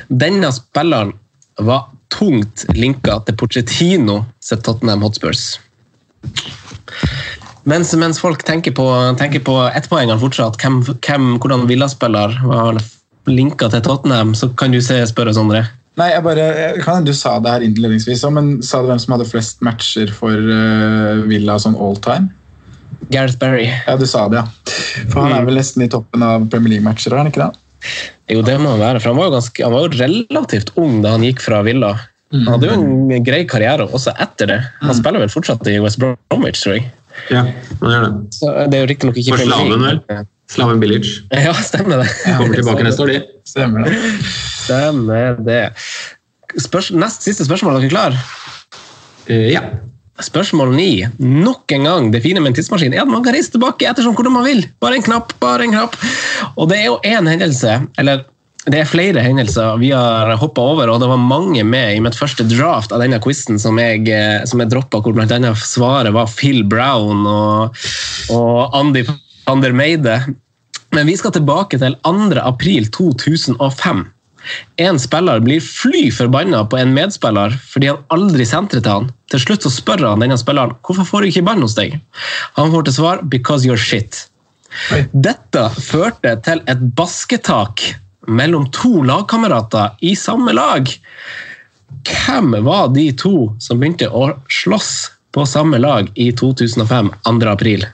[0.09, 1.13] Denne spilleren
[1.61, 5.57] var tungt linka til Pochettino sitt Tottenham Hotspurs.
[7.69, 8.87] Mens, mens folk tenker på,
[9.21, 12.81] tenker på ettpoengene fortsatt, hvem, hvem, hvordan Villa-spiller var
[13.31, 15.63] linka til Tottenham, så kan du se, spørre Sondre.
[16.01, 16.45] Nei, jeg bare,
[16.81, 20.11] jeg Du sa det her innledningsvis, òg, men sa du hvem som hadde flest matcher
[20.17, 22.33] for uh, Villa sånn all time?
[23.13, 23.67] Gareth Barry.
[23.87, 24.77] Ja, du sa det, ja.
[25.13, 27.53] For han er vel nesten i toppen av Premier League-matcher, er han ikke det?
[28.33, 31.01] Jo, det må han være, for han var, jo ganske, han var jo relativt ung
[31.05, 31.93] da han gikk fra Villa.
[32.33, 34.59] Han hadde jo en grei karriere også etter det.
[34.81, 36.87] Han spiller vel fortsatt i West Bromwich, tror jeg.
[37.29, 37.43] Ja,
[37.83, 38.13] han gjør det.
[38.39, 40.07] Så det er jo riktignok ikke For Premier Slaven, League.
[40.09, 40.31] vel?
[40.53, 41.11] Slaven Billich.
[41.47, 42.09] Ja, stemmer det.
[42.25, 43.21] Kommer tilbake neste år, de.
[43.53, 43.99] Stemmer det.
[44.63, 45.61] Stemmer det.
[46.61, 48.17] Spørs, nest siste spørsmål, er dere klar?
[49.29, 49.63] Uh, ja.
[50.21, 51.07] Spørsmål ni.
[51.19, 54.13] Nok en gang, det fine med en tidsmaskin er at man kan reise tilbake ettersom
[54.17, 54.61] hvordan man vil.
[54.83, 55.97] Bare en knapp, bare en knapp.
[56.57, 58.27] Og det er jo én hendelse, eller
[58.69, 62.15] det er flere hendelser vi har hoppa over, og det var mange med i mitt
[62.15, 65.55] første draft av denne quizen som jeg, eh, som jeg droppa, hvor bl.a.
[65.59, 67.83] svaret var Phil Brown og,
[68.31, 70.21] og Andy van der Meide.
[70.93, 72.37] Men vi skal tilbake til 2.
[72.45, 74.05] april 2005.
[74.83, 79.09] En spiller blir fly forbanna på en medspiller fordi han aldri sentrer til han.
[79.31, 81.99] Til slutt så spør han denne spilleren hvorfor får du ikke ballen hos deg.
[82.59, 84.27] Han får til svar 'because you're shit'.
[85.13, 87.83] Dette førte til et basketak
[88.29, 90.89] mellom to lagkamerater i samme lag.
[92.09, 97.51] Hvem var de to som begynte å slåss på samme lag i 2005, 2.
[97.51, 97.87] april?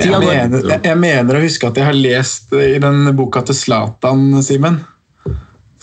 [0.00, 3.56] Jeg mener, jeg, jeg mener å huske at jeg har lest i den boka til
[3.58, 4.80] Zlatan, Simen.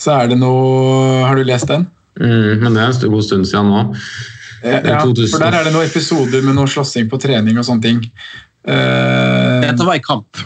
[0.02, 1.86] Så er det noe Har du lest den?
[2.20, 3.84] Mm, men det er en god stund siden nå.
[4.62, 5.30] Ja, Det 2000.
[5.32, 8.02] for der er det noen episoder med noe slåssing på trening og sånne ting.
[8.62, 10.38] Uh, Dette var i kamp.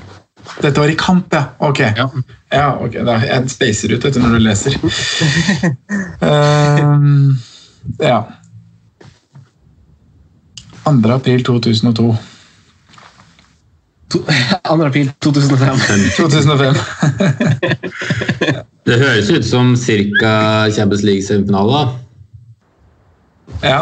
[0.62, 1.43] dette var i kamp, ja.
[1.59, 1.83] Ok.
[1.99, 2.07] Ja.
[2.53, 3.01] Ja, ok.
[3.05, 4.79] Da, jeg spacer ut etter når du leser.
[6.23, 7.35] Uh,
[8.12, 8.23] ja.
[10.87, 10.95] 2.
[11.12, 12.09] april 2002.
[14.13, 14.21] 2.
[14.87, 15.77] april 2005.
[16.17, 16.75] 2005.
[18.87, 20.71] Det høres ut som ca.
[20.71, 21.73] Champions League-semifinale.
[21.73, 21.87] da.
[23.63, 23.81] ja.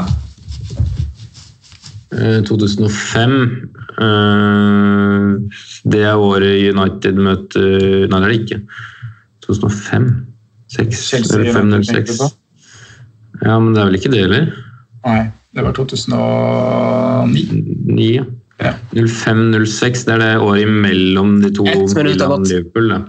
[2.15, 3.33] Eh, 2005
[4.01, 5.31] eh,
[5.85, 8.61] Det er året United møter Nei, det er det ikke.
[9.47, 10.09] 2005?
[10.75, 12.37] 6, eller 5, United, tenker 06.
[13.43, 14.47] Ja, men det er vel ikke det heller?
[15.05, 15.21] Nei,
[15.55, 17.45] det var 2009.
[17.91, 18.25] 9, ja.
[18.63, 18.77] Ja.
[18.95, 22.45] 05-06, det er det året imellom de to Milan.
[22.47, 22.93] Liverpool.
[22.93, 23.01] Da.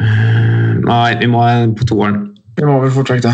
[0.00, 1.42] Eh, Nei, vi må
[1.78, 2.16] på toeren.
[2.56, 3.32] Vi må vel fortsette.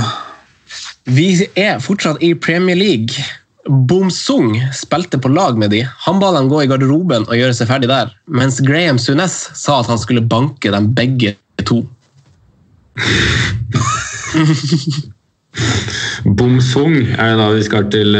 [1.10, 1.28] Vi
[1.58, 3.24] er fortsatt i Premier League.
[3.68, 5.84] Bomsung spilte på lag med de.
[6.06, 9.80] Han ba dem gå i garderoben og gjøre seg ferdig der, mens Graham Sunes sa
[9.80, 11.36] at han skulle banke dem begge
[11.68, 11.82] to.
[16.38, 18.16] Bomsung, er det da vi skal til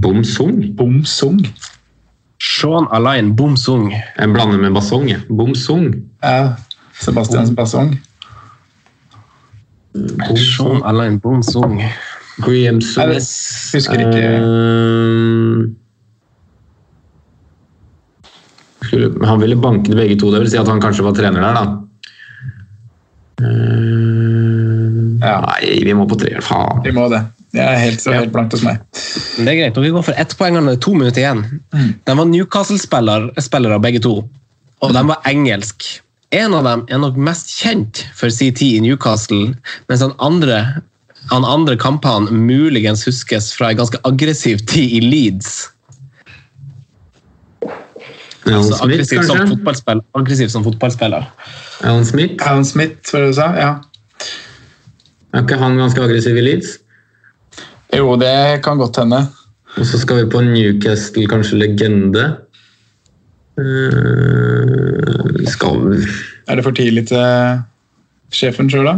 [0.00, 0.76] Bomsung?
[0.76, 1.40] Bomsung.
[2.40, 3.92] Sean Alain Bomsung.
[4.16, 5.08] En blander med basong.
[5.08, 5.20] jeg.
[5.28, 5.94] Bomsung.
[6.22, 6.56] Ja.
[7.00, 7.98] Sebastians Bassong.
[10.36, 11.82] Sean Alain Bomsung.
[12.40, 13.70] Graham Suez.
[13.74, 14.40] husker ikke.
[14.40, 15.68] Uh,
[19.26, 21.64] han ville banke begge to, det vil si at han kanskje var trener der, da.
[23.40, 23.90] Uh,
[25.20, 25.36] Ja.
[25.44, 26.40] Nei, vi må på treer.
[26.44, 26.80] Faen.
[26.84, 27.20] Vi må det.
[27.50, 28.78] Det er helt, så helt blankt hos meg.
[28.94, 29.74] Det er greit.
[29.74, 31.40] Dere går for ett poeng, og det er to minutter igjen.
[32.06, 34.14] De var Newcastle-spillere begge to,
[34.80, 35.88] og de var engelsk.
[36.30, 39.56] En av dem er nok mest kjent for sin tid i Newcastle,
[39.90, 40.60] mens den andre,
[41.32, 45.64] han andre kampene muligens huskes fra en ganske aggressiv tid i Leeds.
[48.46, 51.26] Altså aggressiv, som fotballspiller, fotballspill, aggressiv som fotballspiller.
[51.82, 52.38] Alan Smith?
[52.46, 53.50] Alan Smith, var det du sa?
[53.58, 53.72] Ja.
[55.34, 56.78] Er ikke han ganske aggressiv i Leeds?
[57.96, 59.22] Jo, det kan godt hende.
[59.78, 62.24] Og så skal vi på Newcastle, kanskje legende.
[63.60, 65.98] Uh, skal vi
[66.48, 67.60] Er det for tidlig til
[68.34, 68.94] sjefen sjøl, da?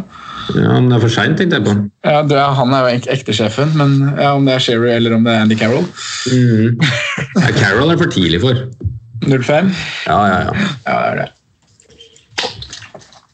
[0.57, 1.75] Ja, men det er for seint, tenkte jeg på.
[2.05, 5.15] Ja, er, Han er jo ek- ekte sjefen, men ja, om det er Sherry eller
[5.17, 5.87] om det er Andy Carroll
[6.33, 6.79] Mm.
[7.43, 8.55] Ja, Carroll er for tidlig for.
[9.27, 9.71] 05?
[10.07, 10.53] Ja, ja, ja.
[10.87, 11.29] Ja, det er det.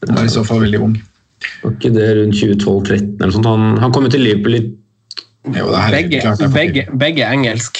[0.07, 0.95] Han var i så fall veldig ung.
[1.63, 3.45] Var ikke det rundt 2012-13 eller sånt?
[3.49, 4.61] Han, han kom jo til Liverpool i
[5.57, 7.77] Jo, Begge, klart begge, begge engelsk.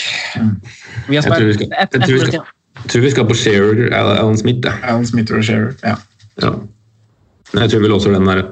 [1.08, 2.46] Vi har Jeg tror vi spilt jeg igjen.
[2.80, 4.60] jeg tror vi skal på Shearer, Alan Smith.
[4.64, 4.72] Da.
[4.84, 5.74] Alan Smith og Shearer.
[5.84, 5.96] Ja.
[6.42, 6.54] Ja.
[7.60, 8.44] Jeg tror vi låser den der.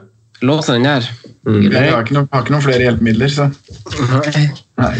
[0.42, 1.08] Låser den der.
[1.48, 1.62] Mm.
[1.72, 3.48] Jeg har ikke, noen, har ikke noen flere hjelpemidler, så
[4.78, 4.96] Nei.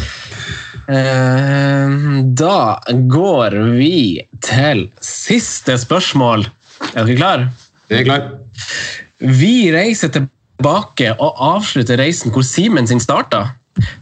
[0.88, 2.80] Eh, Da
[3.12, 6.48] går vi til siste spørsmål.
[6.94, 7.50] Er dere klare?
[7.90, 8.28] Vi er klar.
[9.20, 13.44] Vi reiser tilbake og avslutter reisen hvor Simen sin starta.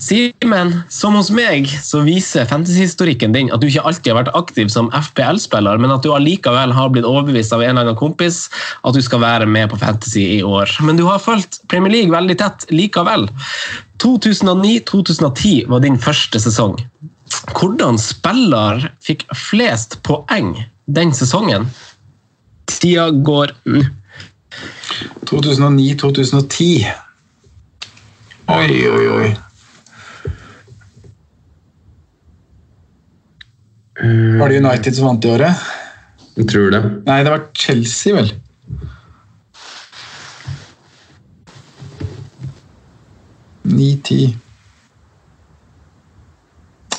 [0.02, 4.70] Simen, som hos meg, så viser fantasyhistorikken din at du ikke alltid har vært aktiv
[4.74, 8.46] som FPL-spiller, men at du allikevel har blitt overbevist av en eller annen kompis
[8.88, 10.72] at du skal være med på Fantasy i år.
[10.86, 13.28] Men du har fulgt Premier League veldig tett likevel.
[14.04, 16.78] 2009-2010 var din første sesong.
[17.56, 20.54] Hvordan spiller fikk flest poeng
[20.86, 21.70] den sesongen?
[22.70, 23.84] Tida går nå.
[25.26, 26.86] 2009-2010.
[28.48, 29.30] Oi, oi, oi.
[34.40, 35.66] Var det United som vant i året?
[36.36, 36.82] Jeg tror det.
[37.08, 38.32] Nei, det var Chelsea, vel.
[43.66, 44.20] Ni-ti.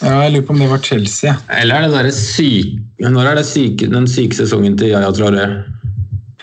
[0.02, 1.32] Ja, jeg lurer på om det var Chelsea.
[1.56, 2.74] Eller er det derre syk...
[3.00, 5.46] Når er det syke, den syke sesongen til Yaya Traoré?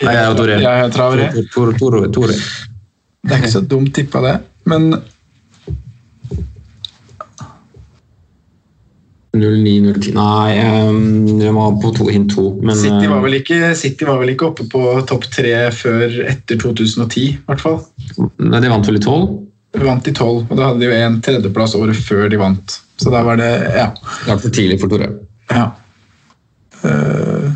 [0.04, 0.58] Nei, Yaya Touré.
[0.64, 1.28] Yaya Traoré.
[1.54, 2.38] Tor- Tor- Tor- Touré.
[3.24, 4.34] Det er ikke så dumt tippa, det.
[4.70, 4.90] Men
[9.34, 12.52] 09-10 Nei, ehm, jeg var på to, hint to.
[12.62, 16.20] Men City var, eh, vel ikke, City var vel ikke oppe på topp tre før
[16.30, 17.80] etter 2010, i hvert fall.
[18.38, 19.26] Nei, de vant vel i 12?
[19.74, 22.76] De vant i 12, og da hadde de jo en tredjeplass året før de vant.
[23.02, 23.88] Så da var det Ja.
[23.98, 25.10] Det var for tidlig for Tore.
[25.50, 25.72] ja.
[26.84, 27.50] Uh,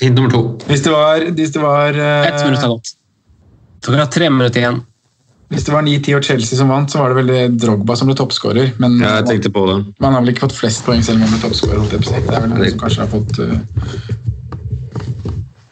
[0.00, 0.40] Hint nummer to.
[0.68, 2.92] hvis det var, hvis det var uh, Ett minutt er gått.
[3.84, 4.80] Dere har tre minutter igjen.
[5.50, 8.14] Hvis det var 9-10 og Chelsea som vant, så var det vel Drogba som ble
[8.18, 8.72] toppskårer.
[8.78, 9.78] Men Ja, jeg tenkte på det.
[9.98, 11.88] man har vel ikke fått flest poeng selv om man ble toppskårer.
[11.90, 11.98] Det
[12.36, 13.58] er vel noen som kanskje har fått uh...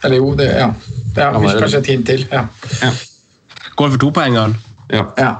[0.04, 0.72] Eller jo, det Ja.
[1.14, 2.26] Det er ja, kanskje et hint til.
[2.30, 2.44] Ja.
[3.78, 4.56] Går for topoengeren.
[4.92, 5.06] Ja.
[5.18, 5.30] ja.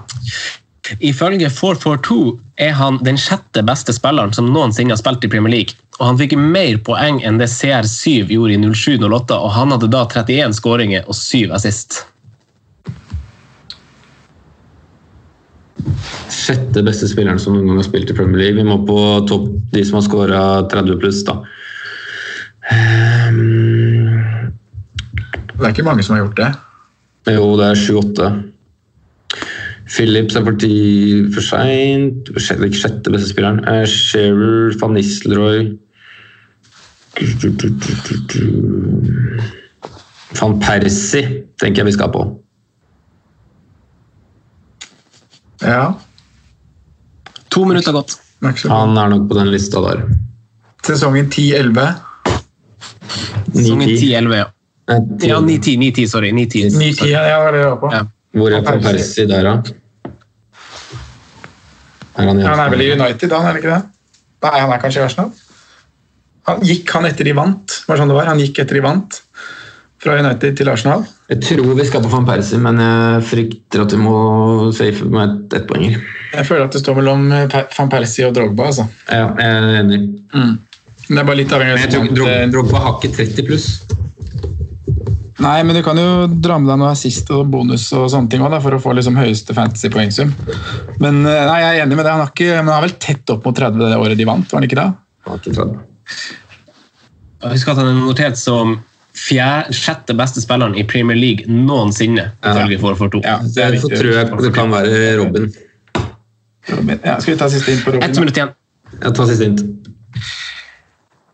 [0.99, 5.76] Ifølge 442 er han den sjette beste spilleren som noensinne har spilt i Premier League.
[5.99, 10.05] Og han fikk mer poeng enn det CR7 gjorde i 07-08, og han hadde da
[10.07, 12.05] 31 skåringer og 7 assist.
[16.33, 18.59] Sjette beste spilleren som noen gang har spilt i Premier League.
[18.61, 18.99] Vi må på
[19.29, 21.41] topp de som har skåra 30 pluss, da.
[22.68, 24.53] Um,
[25.59, 26.53] Det er ikke mange som har gjort det.
[27.35, 28.31] jo, det er 7-8.
[29.89, 30.74] Phillips er for, ti,
[31.33, 32.29] for seint.
[32.37, 33.64] Ikke sjette beste spilleren.
[33.66, 35.76] Uh, Shearer, van Nistelrooy
[40.39, 41.24] Van Persie
[41.59, 42.22] tenker jeg vi skal på.
[45.61, 45.94] Ja.
[47.48, 48.18] To minutter gått.
[48.68, 50.04] Han er nok på den lista der.
[50.86, 51.88] Sesongen 10-11.
[53.54, 53.98] Sesongen 9-10.
[53.98, 54.46] 10-11, ja.
[55.20, 56.30] Ja, 9-10, 9-10, sorry.
[56.32, 56.70] 9-10.
[56.78, 57.90] 9-10, ja, det var det jeg var på.
[57.92, 58.04] Ja.
[58.38, 59.54] Hvor er Van Persie der, da?
[62.18, 63.82] Er han Han er vel i United, han, er det ikke det?
[64.44, 65.30] Nei, han er kanskje i Arsenal.
[66.48, 67.80] Han gikk han etter de vant?
[67.86, 68.30] Var det sånn det var?
[68.30, 69.18] Han gikk etter de vant
[70.03, 71.05] fra United til Arsenal.
[71.28, 74.16] Jeg tror vi skal på van Persie, men jeg frykter at vi må
[74.76, 76.01] safe med ett poenger.
[76.32, 78.70] Jeg føler at det står mellom eh, van Persie og Drogba.
[78.70, 78.88] altså.
[79.11, 80.01] Ja, jeg er enig.
[80.32, 83.68] Men det er bare litt avhengig av Drogba, Drogba har ikke 30 pluss.
[85.38, 88.42] Nei, men du kan jo dra med deg noe assist og bonus og sånne ting
[88.42, 90.32] også, da, for å få liksom høyeste fantasy-poengsum.
[90.99, 92.14] Men eh, nei, jeg er enig med det.
[92.14, 94.51] Han har, ikke, men han er vel tett opp mot 30 det året de vant,
[94.51, 94.88] var han ikke det?
[95.26, 95.80] Han har ikke 30.
[97.53, 98.78] Husk at han er notert som
[99.19, 102.31] fjerde, sjette beste spilleren i Premier League noensinne.
[102.45, 102.55] Ja.
[102.55, 103.23] ifølge 442.
[103.25, 105.51] Ja, så jeg tror jeg det kan være Robin.
[106.71, 107.01] Robin.
[107.05, 108.09] Ja, skal vi ta siste inn på Robin?
[108.11, 108.55] Ett minutt igjen.
[109.03, 109.59] Jeg tar siste inn.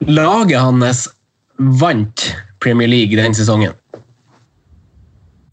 [0.09, 1.09] Laget hans
[1.59, 2.29] vant
[2.61, 3.73] Premier League den sesongen.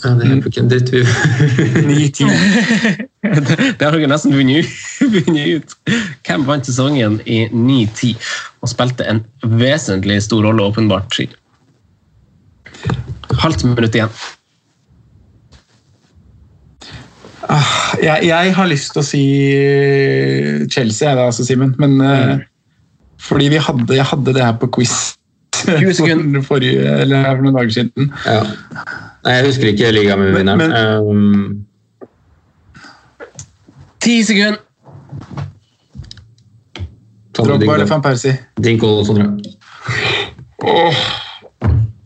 [0.02, 0.90] Ja, det hjelper ikke en dritt.
[0.92, 3.08] Vi 9-10.
[3.78, 4.66] Det har dere nesten vunnet
[5.14, 5.76] vunnet ut.
[6.26, 8.16] Hvem vant sesongen i 9-10
[8.66, 9.22] og spilte en
[9.62, 11.20] vesentlig stor rolle, åpenbart?
[13.40, 14.10] Halvt minutt igjen.
[18.02, 19.24] Jeg, jeg har lyst til å si
[20.72, 21.74] Chelsea, jeg da, altså, Simen.
[21.82, 22.44] Men eh,
[23.22, 24.96] fordi vi hadde, jeg hadde det her på quiz
[25.62, 26.42] 20 sekunder.
[26.42, 28.14] for, forrige, eller for noen dager siden.
[28.26, 28.44] ja.
[29.22, 30.72] Nei, jeg husker ikke ligaen med vinneren.
[31.06, 31.66] Um,
[34.02, 34.58] Ti sekunder!
[37.38, 38.34] Drogba eller van Persie?
[38.58, 39.28] Dinko og Sondre.
[40.66, 41.04] Åh.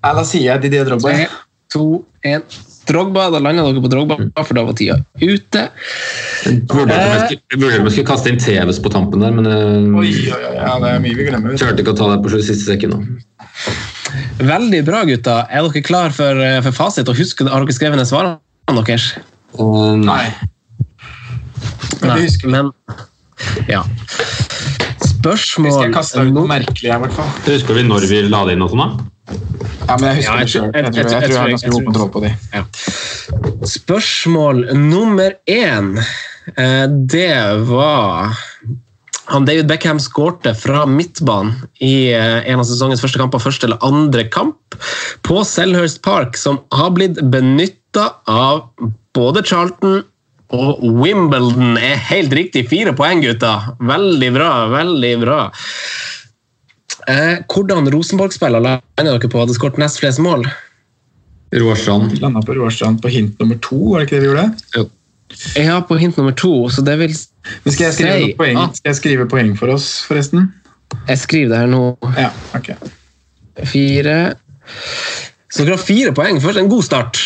[0.06, 1.10] Nei, da sier jeg Didier Drogba.
[1.10, 1.26] Tre,
[1.74, 1.86] to,
[2.22, 2.44] én.
[2.86, 5.64] Drogba, da landa dere på Drogba, for da var tida ute.
[6.70, 9.56] Vurderte om jeg skulle- kaste inn TVs på tampen der, men jeg
[9.98, 11.58] Oi, oi, oi, ja, det er mye vi glemmer.
[11.58, 12.94] klarte ikke å ta det på siste sekund.
[12.94, 13.18] nå.
[14.38, 15.48] Veldig bra, gutta.
[15.50, 17.10] Er dere klar for, eh, for fasit?
[17.10, 18.38] Og husker, har dere skrevet ned svarene
[18.86, 19.18] deres?
[19.58, 20.34] Eh, nei.
[22.02, 22.72] Men det men
[23.68, 23.82] ja.
[23.82, 27.30] Hvis Spørsmål jeg kasta ut noe merkelig her, i hvert fall.
[27.48, 29.06] Husker vi når vi la det inn og sånn, da?
[29.26, 30.72] Ja, men jeg Ja, husker jeg det sjøl.
[30.74, 32.30] Jeg, jeg- jeg, tror jeg har ganske god kontroll på de.
[33.66, 35.98] Spørsmål nummer én.
[36.58, 38.38] Eh, Det var
[39.28, 43.82] han David Beckham skårte fra midtbanen i eh, en av sesongens første kamper, første eller
[43.82, 44.58] andre kamp,
[45.26, 48.68] på Selhurst Park, som har blitt benytta av
[49.18, 50.04] både Charlton
[50.54, 51.76] og Wimbledon.
[51.82, 52.68] er helt riktig.
[52.70, 53.76] Fire poeng, gutta.
[53.82, 55.40] Veldig bra, veldig bra.
[57.12, 60.46] Eh, hvordan Rosenborg-spiller lander dere på hadde skåret nest flest mål?
[61.56, 62.18] Roarstrand.
[62.22, 64.86] Landa på Roarstrand på hint nummer to, var det ikke det vi gjorde?
[65.56, 67.14] Jeg har på hint nummer to, så det vil
[67.66, 68.58] Men skal jeg skrive, si poeng?
[68.62, 70.50] at Skal jeg skrive poeng for oss, forresten?
[71.10, 71.84] Jeg skriver det her nå.
[72.18, 72.72] Ja, ok.
[73.70, 74.18] Fire
[75.50, 76.40] Så dere har fire poeng.
[76.44, 77.22] Først en god start.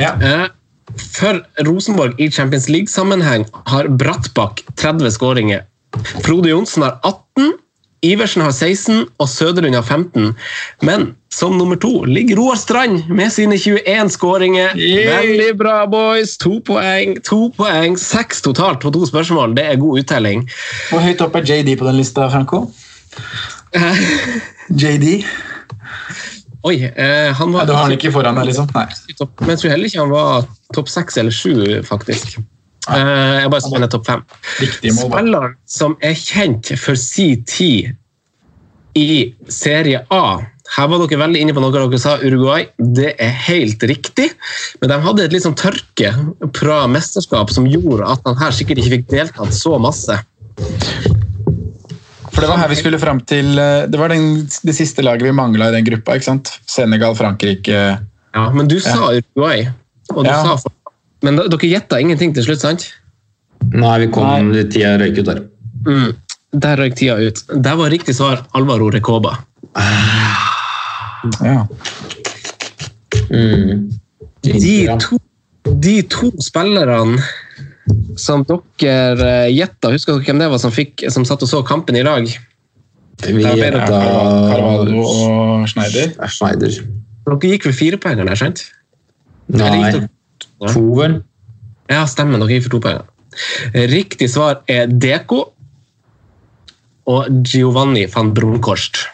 [0.00, 0.14] Ja.
[0.18, 0.48] Eh,
[0.92, 5.62] For Rosenborg i Champions League-sammenheng har Brattbakk 30 skåringer.
[6.24, 7.21] Frode Johnsen har 18,
[8.02, 10.32] Iversen har 16 og Søderlund har 15.
[10.82, 14.74] Men som nummer to ligger Roar Strand med sine 21 skåringer.
[14.74, 16.34] Veldig bra, boys!
[16.42, 19.54] To poeng, to poeng, seks totalt på to spørsmål.
[19.56, 20.44] Det er god uttelling.
[20.90, 22.64] Hvor høyt opp er JD på den lista, Franco?
[24.82, 25.22] JD?
[26.62, 28.68] Oi, eh, han var var du har han ikke foran deg, liksom?
[28.74, 28.86] Nei.
[29.40, 31.54] men jeg tror heller ikke han var topp seks eller sju,
[31.86, 32.36] faktisk.
[32.90, 34.22] Eh, jeg bare spiller er topp fem.
[34.58, 37.92] Spilleren som er kjent for sin tid
[38.98, 40.40] i Serie A
[40.72, 42.64] her var dere veldig inne på noe dere sa Uruguay.
[42.78, 44.30] Det er helt riktig.
[44.80, 46.12] Men de hadde et litt sånn tørke
[46.56, 50.16] fra mesterskap som gjorde at han her sikkert ikke fikk deltatt så masse.
[52.32, 55.26] For det var her vi skulle fram til eh, Det var den, det siste laget
[55.26, 56.16] vi mangla i den gruppa.
[56.16, 56.54] ikke sant?
[56.64, 57.82] Senegal, Frankrike
[58.32, 59.66] Ja, Men du sa Uruguay.
[60.14, 60.56] Og du Ja.
[60.56, 60.72] sa.
[61.22, 62.88] Men da- dere gjetta ingenting til slutt, sant?
[63.70, 65.42] Nei, vi kom tida røyk ut der.
[65.86, 66.12] Mm.
[66.62, 67.42] Der røyk tida ut.
[67.62, 69.36] Der var riktig svar Alvaro Recoba.
[71.40, 71.66] Ja.
[73.30, 73.90] Mm.
[74.42, 75.18] De to,
[75.78, 77.22] de to spillerne
[78.18, 81.62] som dere uh, gjetta, husker dere hvem det var som, fikk, som satt og så
[81.66, 82.26] kampen i lag?
[83.22, 86.16] Vi gjetta Carvalho og Schneider.
[86.26, 86.80] Schneider.
[87.28, 88.66] Dere gikk for firepoengeren der, sant?
[89.52, 90.08] Nei,
[90.70, 91.22] to vel?
[91.90, 92.38] Ja, stemmer.
[92.38, 93.02] Dere gir for to poeng.
[93.74, 95.46] Riktig svar er Deko
[97.10, 99.06] og Giovanni van Bronckhorst,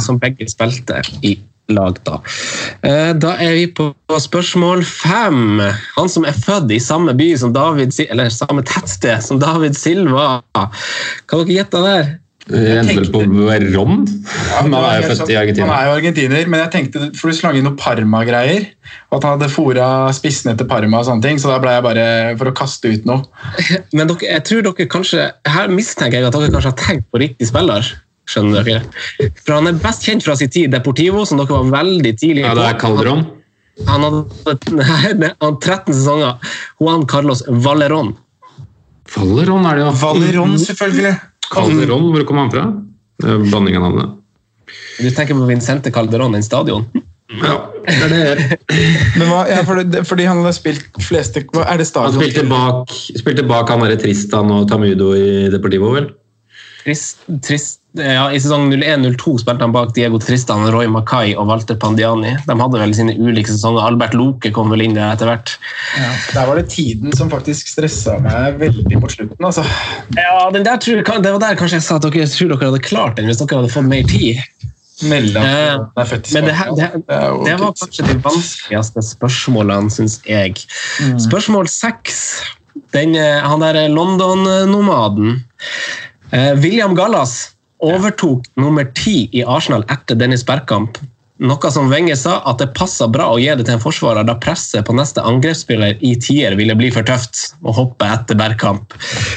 [0.00, 1.34] som begge spilte i
[1.68, 2.20] lag da.
[2.82, 5.60] Eh, Da er vi på spørsmål fem.
[5.96, 10.40] Han som er født i samme by som David eller samme tettsted som David Silva.
[10.54, 12.18] Kan dere gjette der?
[12.48, 14.06] Endte vel på Verón.
[14.54, 17.58] Han er jo født i Han er jo argentiner, men jeg tenkte for du slang
[17.58, 18.70] inn noe Parma-greier.
[19.10, 21.84] Og at han hadde fora spissene til Parma og sånne ting, så da ble jeg
[21.84, 22.06] bare
[22.40, 23.24] for å kaste ut noe.
[23.96, 27.20] Men dere, jeg tror dere kanskje, her mistenker jeg at dere kanskje har tenkt på
[27.24, 27.92] riktig spiller.
[28.28, 29.32] Skjønner dere?
[29.40, 32.54] For Han er best kjent fra sin tid Deportivo, som dere var veldig tidlig Ja,
[32.56, 33.26] det er Calderon.
[33.88, 34.56] Han hadde
[35.20, 36.54] nei, han 13 sesonger.
[36.80, 38.16] Juan Carlos Valerón.
[39.14, 39.92] Valerón er det jo.
[40.02, 41.14] Valerón, selvfølgelig.
[41.52, 42.64] Calderon, hvor kom han fra?
[43.24, 44.08] Blanding av navnene.
[44.98, 46.86] Du tenker på Vincente Calderon, den stadion?
[47.28, 48.58] Ja, det er det.
[49.18, 53.44] Men hva, ja, fordi, fordi han hadde spilt fleste Er det Han spilte bak, spilte
[53.48, 56.08] bak han derre Tristan og Tamudo i Deportivo, vel?
[56.88, 61.76] Trist, trist, ja, I sesong 01-02 spilte han bak Diego Tristan, Roy Mackay og Walter
[61.76, 62.30] Pandiani.
[62.46, 63.82] De hadde vel sine ulike sesonger.
[63.84, 65.52] Albert Loke kom vel inn der etter hvert.
[65.98, 69.36] Ja, der var det tiden som faktisk stressa meg veldig mot slutten.
[69.44, 69.66] altså.
[70.16, 72.80] Ja, den der tror, Det var der kanskje jeg sa at dere tror dere hadde
[72.88, 74.40] klart den hvis dere hadde fått mer tid.
[74.98, 75.12] At
[75.44, 75.78] Eh,
[76.32, 80.56] Men det, her- det, Det er det var kanskje de vanskeligste spørsmålene, syns jeg.
[81.20, 82.40] Spørsmål seks.
[82.94, 85.44] Eh, Han der London-nomaden.
[86.30, 90.98] Eh, William Gallas overtok nummer ti i Arsenal etter Dennis Bergkamp.
[91.38, 94.34] Noe som Wenger sa at det passa bra å gi det til en forsvarer da
[94.42, 98.96] presset på neste angrepsspiller i tier ville bli for tøft å hoppe etter Bergkamp.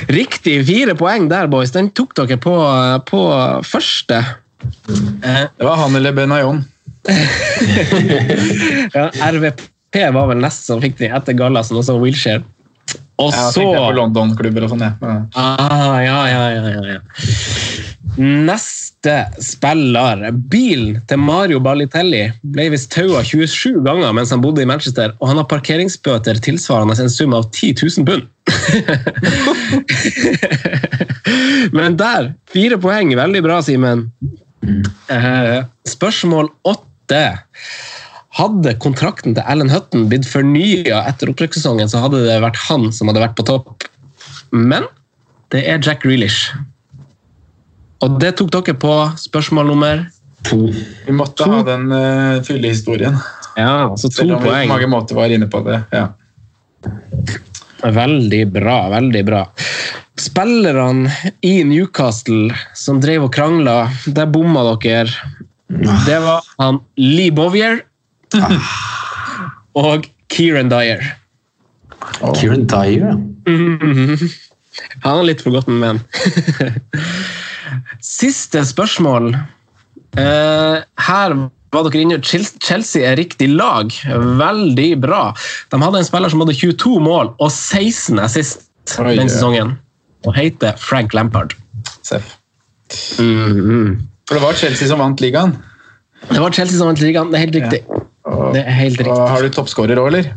[0.10, 1.74] Riktig fire poeng der, boys.
[1.76, 2.56] Den tok dere på,
[3.06, 3.22] på
[3.70, 4.24] første.
[4.66, 6.64] Eh, Det var han eller Benayon.
[8.96, 12.42] ja, RVP var vel nest som fikk den etter Gallasen, og så Wilshere.
[13.22, 14.86] Og Jeg så tenkte på London-klubber og sånn.
[14.88, 15.16] Ja.
[15.38, 17.02] Ah, ja, ja, ja, ja, ja.
[18.18, 20.32] Neste spiller.
[20.52, 25.32] Bilen til Mario Balitelli ble visst taua 27 ganger mens han bodde i Manchester, og
[25.32, 28.24] han har parkeringsbøter tilsvarende en sum av 10 000 pund.
[31.78, 33.14] Men der, fire poeng.
[33.18, 34.08] Veldig bra, Simen.
[35.08, 37.24] Eh, spørsmål åtte.
[38.38, 43.12] Hadde kontrakten til Alan Hutton blitt fornya etter opprykkssesongen, så hadde det vært han som
[43.12, 43.88] hadde vært på topp.
[44.56, 44.88] Men
[45.52, 46.54] det er Jack Grealish.
[48.02, 50.06] Og det tok dere på spørsmål nummer
[50.48, 50.72] to.
[51.06, 53.20] Vi måtte ha den uh, fyllehistorien.
[53.60, 55.84] Ja, altså to Selv om vi på mange måter var inne på det.
[55.92, 56.08] ja.
[57.82, 59.46] Veldig bra, veldig bra.
[60.22, 61.10] Spillerne
[61.42, 65.10] i Newcastle som drev og krangla, der bomma dere.
[66.06, 67.82] Det var han Lee Bovier
[69.86, 71.04] og Kieran Dyer.
[72.38, 73.18] Kieran Dyer, ja.
[73.52, 74.30] Mhm.
[75.04, 76.00] Han er litt for godt med menn.
[78.02, 79.34] Siste spørsmål.
[80.18, 81.36] Uh, her
[81.72, 82.18] var dere inne.
[82.26, 83.92] Chel- Chelsea er riktig lag.
[84.40, 85.24] Veldig bra.
[85.72, 88.68] De hadde en spiller som hadde 22 mål og 16 assist
[89.00, 89.76] Oi, den sesongen.
[90.28, 91.56] Og heter Frank Lampard.
[92.06, 92.38] Seff.
[93.20, 94.00] Mhm.
[94.28, 95.56] For det var Chelsea som vant ligaen.
[96.30, 97.32] Det var Chelsea som vant ligaen.
[97.32, 97.82] Det er helt riktig.
[97.90, 98.01] Og,
[98.56, 99.28] Det er helt riktig.
[99.34, 100.32] har du toppskårer òg, eller?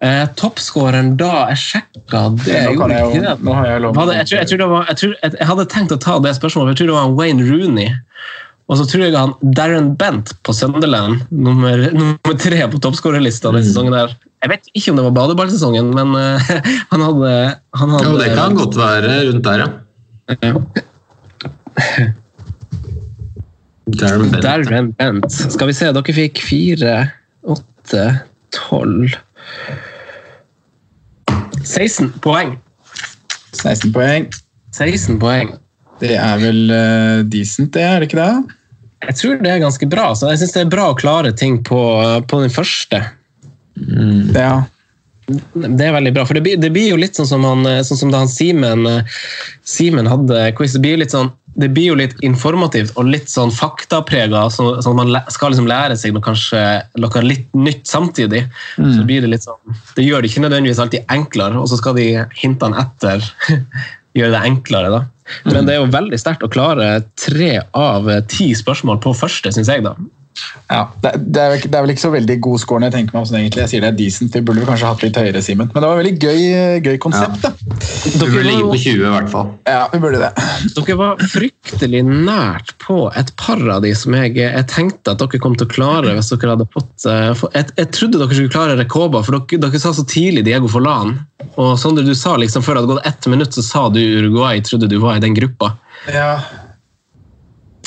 [0.00, 3.34] Eh, Toppskåreren da jeg sjekka det Nå, gjorde jeg ikke det.
[3.68, 5.98] jeg lov jeg, tror, jeg, tror det var, jeg, tror, jeg, jeg hadde tenkt å
[6.00, 7.90] ta det spørsmålet, for jeg tror det var Wayne Rooney.
[8.70, 13.66] Og så tror jeg han Darren Bent på Sunderland, nummer, nummer tre på toppskårerlista den
[13.66, 14.14] sesongen der.
[14.40, 16.52] Jeg vet ikke om det var badeballsesongen, men uh,
[16.94, 17.34] han hadde,
[17.76, 19.70] han hadde Jo, det kan godt være rundt der, ja.
[20.40, 20.54] Ja.
[23.96, 24.44] Darren Bent.
[24.44, 25.32] Darren Bent.
[25.32, 26.94] Skal vi se, dere fikk fire,
[27.42, 28.06] åtte,
[28.54, 29.16] tolv
[31.64, 32.56] 16 poeng.
[33.52, 34.28] 16 poeng.
[34.76, 35.52] 16 poeng.
[36.00, 38.56] Det er vel uh, decent, det, er det ikke det?
[39.08, 40.10] Jeg tror det er ganske bra.
[40.16, 41.80] så Jeg syns det er bra å klare ting på,
[42.28, 43.02] på den første.
[44.36, 44.52] Ja.
[45.30, 48.00] Det er veldig bra, for det blir, det blir jo litt sånn som, han, sånn
[48.00, 49.20] som da han Simen eh,
[49.62, 50.74] Simen hadde quiz.
[50.74, 51.30] Det blir, litt sånn,
[51.60, 55.68] det blir jo litt informativt og litt sånn faktaprega, så, sånn at man skal liksom
[55.70, 56.60] lære seg noe, kanskje,
[57.00, 58.46] noe litt nytt samtidig.
[58.76, 61.96] Så blir Det litt sånn, det gjør det ikke nødvendigvis alltid enklere, og så skal
[61.98, 62.06] de
[62.40, 63.24] hintene etter
[64.18, 64.92] gjøre det enklere.
[64.94, 65.02] da.
[65.46, 66.88] Men det er jo veldig sterkt å klare
[67.20, 69.84] tre av ti spørsmål på første, syns jeg.
[69.86, 69.94] da.
[70.70, 70.84] Ja.
[71.02, 72.94] Det, det, er vel, ikke- det er vel ikke så veldig god score når jeg
[72.94, 73.60] tenker meg om sånn egentlig.
[73.64, 75.68] Jeg sier det er decent, vi burde kanskje hatt litt høyere, Simen.
[75.74, 76.40] Men det var et veldig gøy,
[76.86, 77.50] gøy konsept, da.
[77.58, 79.50] Du burde ligge på 20 i hvert fall.
[79.68, 80.30] Ja, vi burde det.
[80.78, 85.42] Dere var fryktelig nært på et par av de som jeg, jeg tenkte at dere
[85.42, 86.14] kom til å klare.
[86.16, 86.94] hvis dere hadde fått...
[87.10, 90.70] eh, jeg, jeg trodde dere skulle klare Rekoba, for dere, dere sa så tidlig Diego
[90.70, 91.18] Forlan.
[91.60, 94.62] Og Sondre, du sa liksom før det hadde gått ett minutt, så sa du Uruguay
[94.64, 95.74] trodde du var i den gruppa.
[96.08, 96.32] Ja.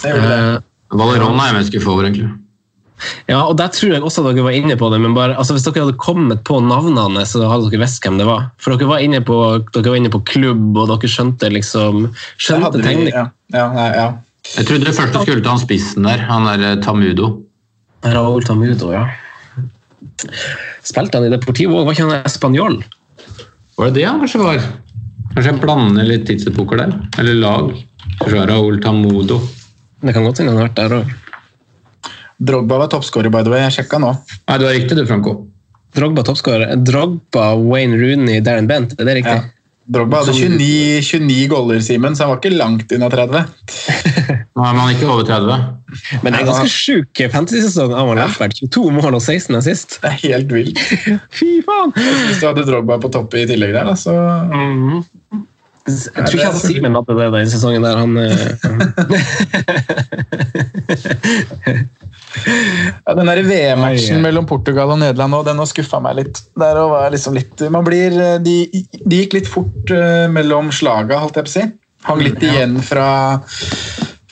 [0.04, 0.38] Det gjorde det.
[0.56, 0.62] Eh,
[0.94, 2.32] Valeron er jeg mest skuffa over, egentlig.
[3.32, 5.66] ja, og der tror jeg også dere var inne på det, men bare, altså hvis
[5.66, 8.52] dere hadde kommet på navnene, så hadde dere visst hvem det var.
[8.62, 9.40] For dere var inne på,
[9.74, 12.06] dere var inne på klubb, og dere skjønte liksom
[12.38, 13.28] skjønte vi, ja.
[13.54, 14.08] Ja, nei, ja.
[14.54, 17.30] Jeg trodde det første skulle til han spissen der, han der eh, Tamudo.
[18.04, 19.06] Raúl Tamudo, ja.
[20.84, 21.88] Spilte han i Deportivo òg?
[21.88, 22.82] Var ikke han spanjol?
[23.80, 24.60] Var det det han kanskje var?
[25.34, 26.92] Kanskje jeg blander litt tidsepoker der?
[27.24, 27.72] Eller lag?
[28.20, 29.40] Kanskje det var Raúl Tamudo.
[30.04, 31.12] Det kan godt hende han har vært der òg.
[32.44, 33.64] Drogba var toppskårer, by the way.
[33.64, 34.12] Jeg sjekka nå.
[34.50, 35.38] Nei, du har riktig du, Franco.
[35.96, 36.76] Drogba toppskårer.
[36.84, 38.98] Drogba, Wayne Rooney, Darren Bent.
[39.00, 39.38] Er det riktig?
[39.40, 39.64] Ja.
[39.94, 43.42] Drogba hadde 29, 29 goller, Simen, så han var ikke langt unna 30.
[44.60, 45.58] Nei, men han er ikke over 30.
[46.24, 49.98] Men det er en ganske sjuk fantasy-sesong av har vært 22 mål og 16 assist.
[50.04, 50.80] Det er helt vilt.
[51.38, 51.96] Fy faen!
[52.00, 54.16] Hvis du hadde Drogba på topp i tillegg der, da, så
[55.84, 57.96] Jeg tror ikke han Simen hadde det den sesongen der.
[58.00, 58.40] Han, eh,
[63.06, 66.42] Ja, den VM-matchen mellom Portugal og Nederland også, den har skuffa meg litt.
[67.14, 68.56] Liksom litt man blir, de,
[69.04, 71.66] de gikk litt fort eh, mellom slaga, holdt jeg på å si.
[72.08, 73.08] Hang litt igjen fra,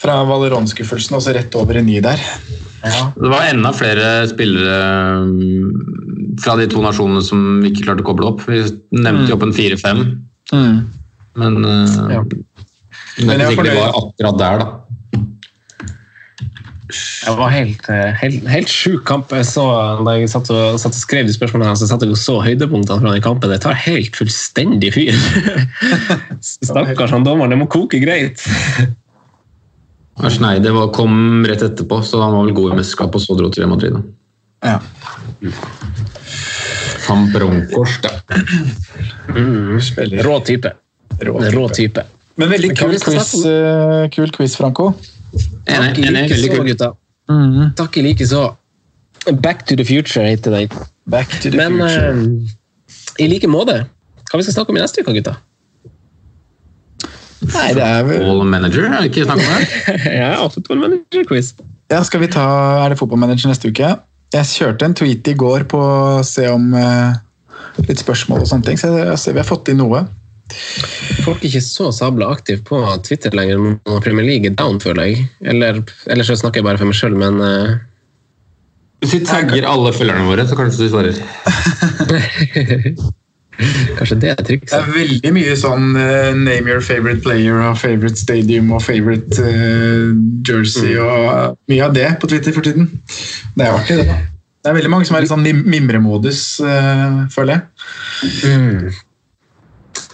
[0.01, 2.19] fra Valeron-skuffelsen og så rett over i ny der.
[2.81, 4.79] Det var enda flere spillere
[5.27, 8.41] mm, fra de to nasjonene som ikke klarte å koble opp.
[8.49, 8.63] Vi
[8.97, 10.03] nevnte jo opp en fire-fem,
[11.39, 12.23] men eh, Ja.
[12.23, 13.79] det Men jeg ikke sikkert de fornøyd.
[13.81, 14.81] var akkurat der, da.
[16.91, 19.31] Det var helt, eh, helt, helt sjuk kamp.
[19.31, 19.63] Jeg så,
[20.03, 22.39] da jeg satt og, satt og skrev de spørsmålene, her, så satt jeg og så
[22.43, 23.51] høydepunktene fra den kampen.
[23.51, 25.15] Det tar helt fullstendig fyr.
[26.67, 28.43] Stakkars han dommeren, det må koke greit.
[30.61, 33.49] det var, kom rett etterpå, så han var vel god i mesterskapet, og så dro
[33.49, 34.01] til Real Madrid.
[34.65, 34.77] Ja.
[37.07, 37.29] Van
[38.03, 38.11] da.
[39.33, 39.79] Mm,
[40.27, 40.75] Rå type.
[41.27, 42.03] Rå Rå type.
[42.39, 44.91] Men veldig kul quiz, uh, kul quiz, Franco.
[45.67, 46.67] Enig, like veldig så, kult.
[46.71, 46.89] gutta.
[47.31, 47.71] Mhm.
[47.77, 48.45] Takk i like så.
[49.43, 50.71] Back to the future heter det.
[51.11, 52.09] Back to the Men future.
[52.09, 53.83] eh, i like måte.
[54.31, 55.35] Hva vi skal snakke om i neste uke, gutta?
[57.41, 59.95] Nei, det er vel Football manager, er det ikke snakk om det?
[60.21, 61.53] ja, football manager-quiz.
[61.91, 62.43] Ja, skal vi ta
[62.85, 63.89] Er det fotballmanager neste uke?
[64.31, 67.17] Jeg kjørte en tweet i går på å se om uh,
[67.83, 70.05] litt spørsmål og sånne ting, så jeg ser vi har fått inn noe.
[71.25, 75.09] Folk er ikke så sabla aktive på Twitter lenger når Premier League er down, føler
[75.09, 75.25] jeg.
[75.41, 77.79] Eller, eller så snakker jeg bare for meg sjøl, men uh...
[79.01, 81.15] Hvis vi tagger alle følgerne våre, så kanskje du svarer.
[83.97, 88.19] kanskje det er Det er veldig mye sånn uh, name your favorite player og favorite
[88.19, 90.11] stadium og favorite uh,
[90.47, 92.89] jersey og mye av det på Twitter for tiden.
[93.57, 94.19] Det er artig, det.
[94.61, 97.63] Det er veldig mange som er i sånn mim- mimremodus, uh, føler jeg.
[98.45, 98.91] Mm.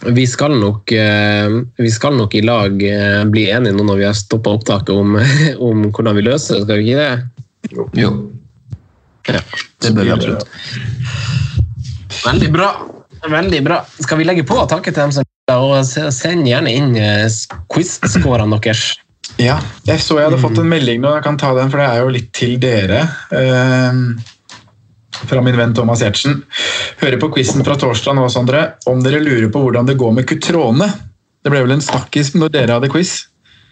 [0.06, 4.06] Vi skal nok eh, vi skal nok i lag eh, bli enige nå når vi
[4.08, 5.18] har stoppa opptaket om,
[5.70, 7.88] om hvordan vi løser det, skal vi ikke det?
[7.98, 8.12] Jo.
[9.28, 9.42] Ja.
[9.84, 10.46] Det bør vi absolutt.
[12.24, 12.70] Veldig bra.
[13.28, 13.82] Veldig bra.
[14.00, 17.28] Skal vi legge på og takke til dem som og send gjerne inn eh,
[17.72, 18.98] quiz-scorene deres.
[19.40, 21.88] Ja, jeg så jeg hadde fått en melding nå, jeg kan ta den, for det
[21.88, 23.06] er jo litt til dere.
[23.32, 24.02] eh,
[25.30, 26.34] fra min venn Thomas Giertsen.
[27.02, 28.62] Hører på quizen fra torsdag nå, Sondre.
[28.90, 30.88] Om dere lurer på hvordan det går med Kutrone
[31.44, 33.12] Det ble vel en snakkis når dere hadde quiz.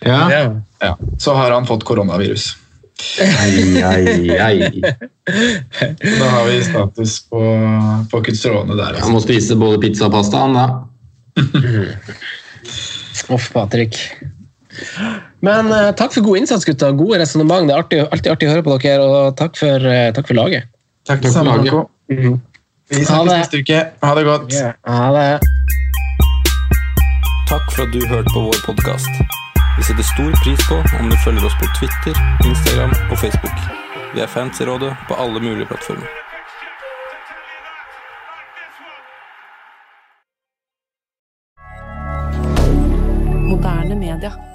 [0.06, 0.22] Ja.
[0.82, 2.44] Ja, Så har han fått koronavirus.
[3.20, 4.58] Ei, ei, ei.
[6.00, 7.42] Da har vi status på,
[8.12, 8.94] på Kutrone der.
[8.94, 9.12] Han Altså.
[9.12, 10.66] må spise både pizza og pasta, han da.
[13.36, 13.98] Uff, Patrick.
[15.46, 16.92] Men uh, takk for god innsats, gutta.
[16.96, 17.68] Gode resonnement.
[17.68, 20.38] Det er artig, alltid artig å høre på dere, og takk for, uh, takk for
[20.40, 20.68] laget.
[21.06, 21.72] Takk for samme, laget.
[21.72, 22.40] Franco.
[22.90, 23.80] Vi snakkes neste uke.
[24.04, 24.54] Ha det godt.
[24.88, 25.40] Ha det.
[27.50, 29.12] Takk for at du hørte på vår podkast.
[29.78, 32.14] Vi setter stor pris på om du følger oss på Twitter,
[32.46, 33.58] Instagram og Facebook.
[34.16, 36.10] Vi er fans i rådet på alle mulige plattformer.
[43.50, 44.55] Moderne media.